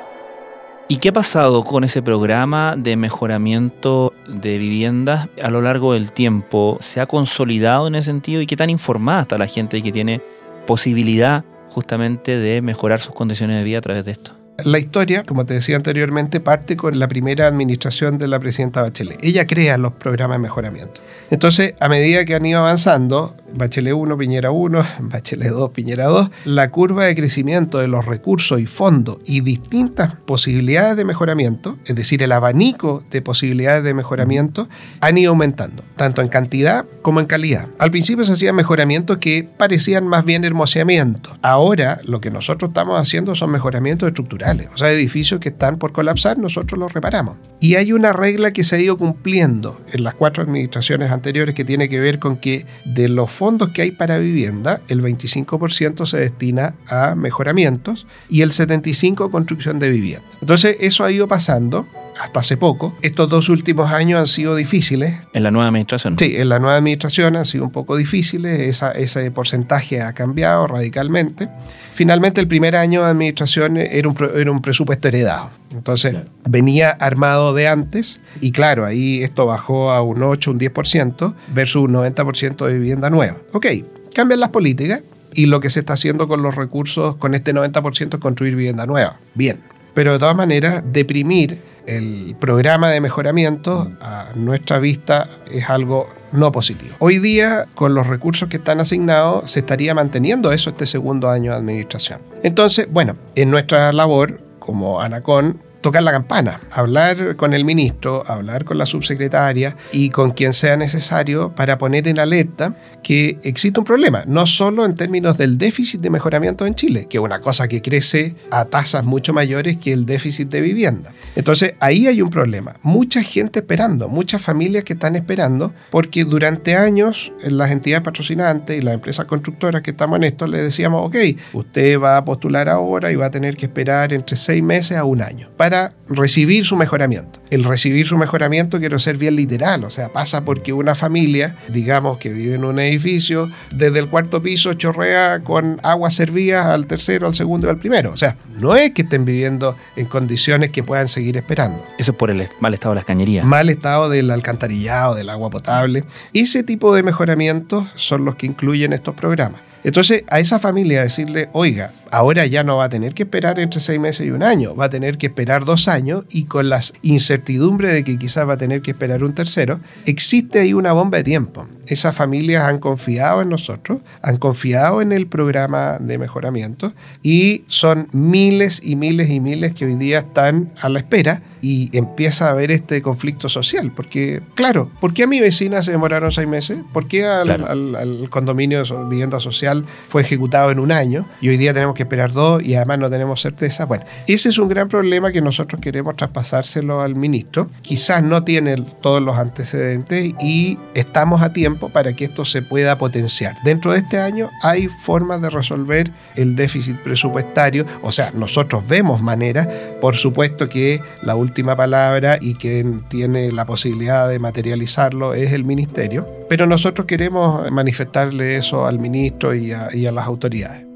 ¿Y 0.86 0.98
qué 0.98 1.08
ha 1.08 1.12
pasado 1.12 1.64
con 1.64 1.82
ese 1.82 2.00
programa 2.00 2.76
de 2.78 2.96
mejoramiento 2.96 4.12
de 4.28 4.58
viviendas 4.58 5.28
a 5.42 5.50
lo 5.50 5.60
largo 5.60 5.94
del 5.94 6.12
tiempo? 6.12 6.76
¿Se 6.78 7.00
ha 7.00 7.06
consolidado 7.06 7.88
en 7.88 7.96
ese 7.96 8.06
sentido? 8.06 8.40
¿Y 8.40 8.46
qué 8.46 8.54
tan 8.54 8.70
informada 8.70 9.22
está 9.22 9.38
la 9.38 9.48
gente 9.48 9.82
que 9.82 9.90
tiene 9.90 10.22
posibilidad 10.64 11.44
justamente 11.68 12.38
de 12.38 12.62
mejorar 12.62 13.00
sus 13.00 13.12
condiciones 13.12 13.56
de 13.56 13.64
vida 13.64 13.78
a 13.78 13.82
través 13.82 14.04
de 14.04 14.12
esto? 14.12 14.38
La 14.64 14.80
historia, 14.80 15.22
como 15.22 15.46
te 15.46 15.54
decía 15.54 15.76
anteriormente, 15.76 16.40
parte 16.40 16.76
con 16.76 16.98
la 16.98 17.06
primera 17.06 17.46
administración 17.46 18.18
de 18.18 18.26
la 18.26 18.40
presidenta 18.40 18.82
Bachelet. 18.82 19.16
Ella 19.22 19.46
crea 19.46 19.78
los 19.78 19.92
programas 19.92 20.38
de 20.38 20.42
mejoramiento. 20.42 21.00
Entonces, 21.30 21.74
a 21.78 21.88
medida 21.88 22.24
que 22.24 22.34
han 22.34 22.44
ido 22.44 22.58
avanzando, 22.58 23.36
Bachelet 23.54 23.92
1, 23.92 24.18
Piñera 24.18 24.50
1, 24.50 24.82
Bachelet 25.00 25.50
2, 25.50 25.70
Piñera 25.70 26.06
2, 26.06 26.30
la 26.46 26.70
curva 26.70 27.04
de 27.04 27.14
crecimiento 27.14 27.78
de 27.78 27.88
los 27.88 28.06
recursos 28.06 28.60
y 28.60 28.66
fondos 28.66 29.18
y 29.24 29.40
distintas 29.40 30.14
posibilidades 30.26 30.96
de 30.96 31.04
mejoramiento, 31.04 31.78
es 31.84 31.94
decir, 31.94 32.22
el 32.22 32.32
abanico 32.32 33.02
de 33.10 33.22
posibilidades 33.22 33.84
de 33.84 33.94
mejoramiento, 33.94 34.68
han 35.00 35.18
ido 35.18 35.30
aumentando, 35.30 35.84
tanto 35.96 36.22
en 36.22 36.28
cantidad 36.28 36.86
como 37.02 37.20
en 37.20 37.26
calidad. 37.26 37.68
Al 37.78 37.90
principio 37.90 38.24
se 38.24 38.32
hacían 38.32 38.54
mejoramientos 38.54 39.18
que 39.18 39.48
parecían 39.56 40.06
más 40.06 40.24
bien 40.24 40.44
hermoseamientos. 40.44 41.38
Ahora, 41.42 42.00
lo 42.04 42.20
que 42.20 42.30
nosotros 42.30 42.70
estamos 42.70 43.00
haciendo 43.00 43.34
son 43.34 43.50
mejoramientos 43.50 44.08
estructurales 44.08 44.38
o 44.74 44.78
sea, 44.78 44.90
edificios 44.92 45.40
que 45.40 45.48
están 45.48 45.78
por 45.78 45.92
colapsar, 45.92 46.38
nosotros 46.38 46.78
los 46.78 46.92
reparamos. 46.92 47.36
Y 47.60 47.74
hay 47.74 47.92
una 47.92 48.12
regla 48.12 48.52
que 48.52 48.64
se 48.64 48.76
ha 48.76 48.78
ido 48.78 48.96
cumpliendo 48.96 49.80
en 49.92 50.04
las 50.04 50.14
cuatro 50.14 50.42
administraciones 50.42 51.10
anteriores 51.10 51.54
que 51.54 51.64
tiene 51.64 51.88
que 51.88 51.98
ver 52.00 52.18
con 52.18 52.36
que 52.36 52.66
de 52.84 53.08
los 53.08 53.30
fondos 53.38 53.68
que 53.68 53.82
hay 53.82 53.92
para 53.92 54.18
vivienda, 54.18 54.82
el 54.88 55.00
25% 55.00 56.06
se 56.06 56.18
destina 56.18 56.74
a 56.88 57.14
mejoramientos 57.14 58.08
y 58.28 58.42
el 58.42 58.50
75% 58.50 59.28
a 59.28 59.30
construcción 59.30 59.78
de 59.78 59.90
vivienda. 59.90 60.26
Entonces, 60.40 60.76
eso 60.80 61.04
ha 61.04 61.12
ido 61.12 61.28
pasando 61.28 61.86
hasta 62.18 62.40
hace 62.40 62.56
poco. 62.56 62.96
Estos 63.02 63.28
dos 63.28 63.48
últimos 63.48 63.90
años 63.90 64.20
han 64.20 64.26
sido 64.26 64.56
difíciles. 64.56 65.16
¿En 65.32 65.42
la 65.42 65.50
nueva 65.50 65.68
administración? 65.68 66.18
Sí, 66.18 66.34
en 66.36 66.48
la 66.48 66.58
nueva 66.58 66.76
administración 66.76 67.36
han 67.36 67.44
sido 67.44 67.64
un 67.64 67.70
poco 67.70 67.96
difíciles. 67.96 68.60
Esa, 68.60 68.92
ese 68.92 69.30
porcentaje 69.30 70.00
ha 70.00 70.12
cambiado 70.12 70.66
radicalmente. 70.66 71.48
Finalmente, 71.92 72.40
el 72.40 72.48
primer 72.48 72.76
año 72.76 73.04
de 73.04 73.10
administración 73.10 73.76
era 73.76 74.08
un, 74.08 74.16
era 74.34 74.50
un 74.50 74.62
presupuesto 74.62 75.08
heredado. 75.08 75.50
Entonces, 75.72 76.16
venía 76.48 76.90
armado 76.90 77.54
de 77.54 77.68
antes 77.68 78.20
y 78.40 78.52
claro, 78.52 78.84
ahí 78.84 79.22
esto 79.22 79.46
bajó 79.46 79.90
a 79.90 80.02
un 80.02 80.22
8, 80.22 80.50
un 80.52 80.58
10% 80.58 81.34
versus 81.54 81.82
un 81.82 81.92
90% 81.92 82.66
de 82.66 82.78
vivienda 82.78 83.10
nueva. 83.10 83.36
Ok, 83.52 83.66
cambian 84.14 84.40
las 84.40 84.50
políticas 84.50 85.02
y 85.34 85.46
lo 85.46 85.60
que 85.60 85.70
se 85.70 85.80
está 85.80 85.92
haciendo 85.92 86.26
con 86.26 86.42
los 86.42 86.54
recursos, 86.54 87.16
con 87.16 87.34
este 87.34 87.54
90% 87.54 88.14
es 88.14 88.20
construir 88.20 88.56
vivienda 88.56 88.86
nueva. 88.86 89.18
Bien. 89.34 89.60
Pero 89.94 90.12
de 90.12 90.18
todas 90.20 90.36
maneras, 90.36 90.84
deprimir 90.92 91.58
el 91.88 92.36
programa 92.38 92.90
de 92.90 93.00
mejoramiento 93.00 93.90
a 94.00 94.32
nuestra 94.34 94.78
vista 94.78 95.28
es 95.50 95.70
algo 95.70 96.08
no 96.32 96.52
positivo. 96.52 96.94
Hoy 96.98 97.18
día, 97.18 97.66
con 97.74 97.94
los 97.94 98.06
recursos 98.06 98.48
que 98.48 98.58
están 98.58 98.80
asignados, 98.80 99.50
se 99.50 99.60
estaría 99.60 99.94
manteniendo 99.94 100.52
eso 100.52 100.70
este 100.70 100.86
segundo 100.86 101.30
año 101.30 101.52
de 101.52 101.56
administración. 101.56 102.20
Entonces, 102.42 102.88
bueno, 102.90 103.16
en 103.34 103.50
nuestra 103.50 103.92
labor 103.92 104.40
como 104.58 105.00
ANACON 105.00 105.62
tocar 105.80 106.02
la 106.02 106.12
campana, 106.12 106.60
hablar 106.70 107.36
con 107.36 107.54
el 107.54 107.64
ministro, 107.64 108.24
hablar 108.26 108.64
con 108.64 108.78
la 108.78 108.86
subsecretaria 108.86 109.76
y 109.92 110.10
con 110.10 110.32
quien 110.32 110.52
sea 110.52 110.76
necesario 110.76 111.54
para 111.54 111.78
poner 111.78 112.08
en 112.08 112.18
alerta 112.18 112.74
que 113.02 113.38
existe 113.42 113.78
un 113.78 113.86
problema, 113.86 114.24
no 114.26 114.46
solo 114.46 114.84
en 114.84 114.94
términos 114.94 115.38
del 115.38 115.56
déficit 115.56 116.00
de 116.00 116.10
mejoramiento 116.10 116.66
en 116.66 116.74
Chile, 116.74 117.06
que 117.08 117.18
es 117.18 117.22
una 117.22 117.40
cosa 117.40 117.68
que 117.68 117.82
crece 117.82 118.34
a 118.50 118.64
tasas 118.64 119.04
mucho 119.04 119.32
mayores 119.32 119.76
que 119.76 119.92
el 119.92 120.06
déficit 120.06 120.48
de 120.48 120.60
vivienda. 120.60 121.12
Entonces, 121.36 121.74
ahí 121.80 122.06
hay 122.06 122.20
un 122.22 122.30
problema. 122.30 122.76
Mucha 122.82 123.22
gente 123.22 123.60
esperando, 123.60 124.08
muchas 124.08 124.42
familias 124.42 124.84
que 124.84 124.94
están 124.94 125.16
esperando, 125.16 125.72
porque 125.90 126.24
durante 126.24 126.76
años 126.76 127.32
las 127.42 127.70
entidades 127.70 128.04
patrocinantes 128.04 128.76
y 128.76 128.82
las 128.82 128.94
empresas 128.94 129.26
constructoras 129.26 129.82
que 129.82 129.90
estamos 129.90 130.16
en 130.18 130.24
esto 130.24 130.46
les 130.46 130.62
decíamos, 130.62 131.06
ok, 131.06 131.16
usted 131.52 132.00
va 132.00 132.16
a 132.16 132.24
postular 132.24 132.68
ahora 132.68 133.12
y 133.12 133.16
va 133.16 133.26
a 133.26 133.30
tener 133.30 133.56
que 133.56 133.66
esperar 133.66 134.12
entre 134.12 134.36
seis 134.36 134.62
meses 134.62 134.96
a 134.96 135.04
un 135.04 135.22
año 135.22 135.50
para 135.56 135.67
recibir 136.08 136.64
su 136.64 136.76
mejoramiento. 136.76 137.40
El 137.50 137.64
recibir 137.64 138.06
su 138.06 138.16
mejoramiento 138.16 138.78
quiero 138.78 138.98
ser 138.98 139.16
bien 139.16 139.36
literal, 139.36 139.84
o 139.84 139.90
sea, 139.90 140.12
pasa 140.12 140.44
porque 140.44 140.72
una 140.72 140.94
familia, 140.94 141.56
digamos 141.68 142.18
que 142.18 142.30
vive 142.30 142.54
en 142.54 142.64
un 142.64 142.78
edificio, 142.78 143.50
desde 143.74 143.98
el 143.98 144.08
cuarto 144.08 144.42
piso 144.42 144.74
chorrea 144.74 145.40
con 145.40 145.80
agua 145.82 146.10
servida 146.10 146.72
al 146.72 146.86
tercero, 146.86 147.26
al 147.26 147.34
segundo 147.34 147.66
y 147.66 147.70
al 147.70 147.78
primero. 147.78 148.12
O 148.12 148.16
sea, 148.16 148.36
no 148.58 148.74
es 148.74 148.92
que 148.92 149.02
estén 149.02 149.24
viviendo 149.24 149.76
en 149.96 150.06
condiciones 150.06 150.70
que 150.70 150.82
puedan 150.82 151.08
seguir 151.08 151.36
esperando. 151.36 151.84
Eso 151.98 152.12
es 152.12 152.18
por 152.18 152.30
el 152.30 152.48
mal 152.60 152.74
estado 152.74 152.94
de 152.94 152.96
las 152.96 153.04
cañerías. 153.04 153.44
Mal 153.44 153.68
estado 153.68 154.08
del 154.08 154.30
alcantarillado, 154.30 155.14
del 155.14 155.30
agua 155.30 155.50
potable. 155.50 156.04
Ese 156.32 156.62
tipo 156.62 156.94
de 156.94 157.02
mejoramientos 157.02 157.86
son 157.94 158.24
los 158.24 158.36
que 158.36 158.46
incluyen 158.46 158.92
estos 158.92 159.14
programas. 159.14 159.67
Entonces, 159.84 160.24
a 160.28 160.40
esa 160.40 160.58
familia 160.58 161.02
decirle, 161.02 161.48
oiga, 161.52 161.92
ahora 162.10 162.46
ya 162.46 162.64
no 162.64 162.76
va 162.76 162.84
a 162.84 162.88
tener 162.88 163.14
que 163.14 163.22
esperar 163.22 163.60
entre 163.60 163.80
seis 163.80 164.00
meses 164.00 164.26
y 164.26 164.30
un 164.30 164.42
año, 164.42 164.74
va 164.74 164.86
a 164.86 164.90
tener 164.90 165.18
que 165.18 165.26
esperar 165.26 165.64
dos 165.64 165.88
años 165.88 166.24
y 166.30 166.44
con 166.44 166.68
las 166.68 166.94
incertidumbres 167.02 167.92
de 167.92 168.04
que 168.04 168.18
quizás 168.18 168.48
va 168.48 168.54
a 168.54 168.58
tener 168.58 168.82
que 168.82 168.90
esperar 168.90 169.22
un 169.22 169.34
tercero, 169.34 169.80
existe 170.04 170.60
ahí 170.60 170.74
una 170.74 170.92
bomba 170.92 171.18
de 171.18 171.24
tiempo. 171.24 171.66
Esas 171.88 172.14
familias 172.14 172.64
han 172.64 172.78
confiado 172.78 173.42
en 173.42 173.48
nosotros, 173.48 174.00
han 174.22 174.36
confiado 174.36 175.00
en 175.02 175.12
el 175.12 175.26
programa 175.26 175.98
de 175.98 176.18
mejoramiento 176.18 176.92
y 177.22 177.64
son 177.66 178.08
miles 178.12 178.80
y 178.84 178.96
miles 178.96 179.30
y 179.30 179.40
miles 179.40 179.74
que 179.74 179.86
hoy 179.86 179.96
día 179.96 180.18
están 180.18 180.70
a 180.80 180.88
la 180.88 180.98
espera 180.98 181.42
y 181.60 181.96
empieza 181.96 182.48
a 182.48 182.50
haber 182.50 182.70
este 182.70 183.02
conflicto 183.02 183.48
social. 183.48 183.92
Porque, 183.94 184.42
claro, 184.54 184.90
¿por 185.00 185.14
qué 185.14 185.24
a 185.24 185.26
mi 185.26 185.40
vecina 185.40 185.82
se 185.82 185.90
demoraron 185.90 186.30
seis 186.30 186.46
meses? 186.46 186.78
¿Por 186.92 187.08
qué 187.08 187.26
al, 187.26 187.50
al 187.96 188.30
condominio 188.30 188.84
de 188.84 189.04
vivienda 189.08 189.40
social 189.40 189.84
fue 190.08 190.22
ejecutado 190.22 190.70
en 190.70 190.78
un 190.78 190.92
año 190.92 191.26
y 191.40 191.48
hoy 191.48 191.56
día 191.56 191.74
tenemos 191.74 191.94
que 191.94 192.02
esperar 192.02 192.32
dos 192.32 192.62
y 192.62 192.74
además 192.74 192.98
no 192.98 193.10
tenemos 193.10 193.40
certeza? 193.40 193.86
Bueno, 193.86 194.04
ese 194.26 194.48
es 194.48 194.58
un 194.58 194.68
gran 194.68 194.88
problema 194.88 195.32
que 195.32 195.40
nosotros 195.40 195.80
queremos 195.80 196.16
traspasárselo 196.16 197.00
al 197.00 197.14
ministro. 197.14 197.70
Quizás 197.82 198.22
no 198.22 198.44
tiene 198.44 198.76
todos 199.00 199.22
los 199.22 199.36
antecedentes 199.36 200.32
y 200.40 200.78
estamos 200.94 201.42
a 201.42 201.52
para 201.78 202.12
que 202.12 202.24
esto 202.24 202.44
se 202.44 202.62
pueda 202.62 202.98
potenciar. 202.98 203.56
Dentro 203.62 203.92
de 203.92 203.98
este 203.98 204.18
año 204.18 204.50
hay 204.62 204.88
formas 204.88 205.40
de 205.40 205.50
resolver 205.50 206.10
el 206.36 206.56
déficit 206.56 206.96
presupuestario, 206.98 207.86
o 208.02 208.10
sea, 208.10 208.32
nosotros 208.32 208.82
vemos 208.88 209.22
maneras, 209.22 209.68
por 210.00 210.16
supuesto 210.16 210.68
que 210.68 211.00
la 211.22 211.36
última 211.36 211.76
palabra 211.76 212.38
y 212.40 212.54
quien 212.54 213.08
tiene 213.08 213.52
la 213.52 213.64
posibilidad 213.64 214.28
de 214.28 214.40
materializarlo 214.40 215.34
es 215.34 215.52
el 215.52 215.64
ministerio, 215.64 216.26
pero 216.48 216.66
nosotros 216.66 217.06
queremos 217.06 217.70
manifestarle 217.70 218.56
eso 218.56 218.86
al 218.86 218.98
ministro 218.98 219.54
y 219.54 219.72
a 219.72 220.12
las 220.12 220.26
autoridades. 220.26 220.87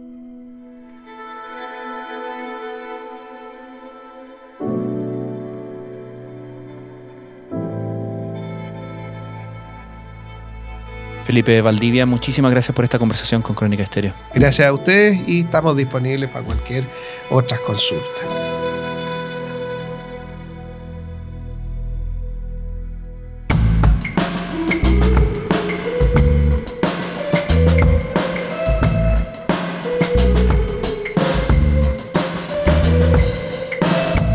Felipe 11.33 11.63
Valdivia, 11.63 12.05
muchísimas 12.05 12.51
gracias 12.51 12.75
por 12.75 12.85
esta 12.85 12.99
conversación 12.99 13.41
con 13.41 13.57
Crónica 13.57 13.83
Estéreo. 13.83 14.13
Gracias 14.35 14.69
a 14.69 14.73
ustedes 14.75 15.27
y 15.27 15.41
estamos 15.41 15.75
disponibles 15.75 16.29
para 16.29 16.45
cualquier 16.45 16.85
otra 17.31 17.57
consulta. 17.57 18.52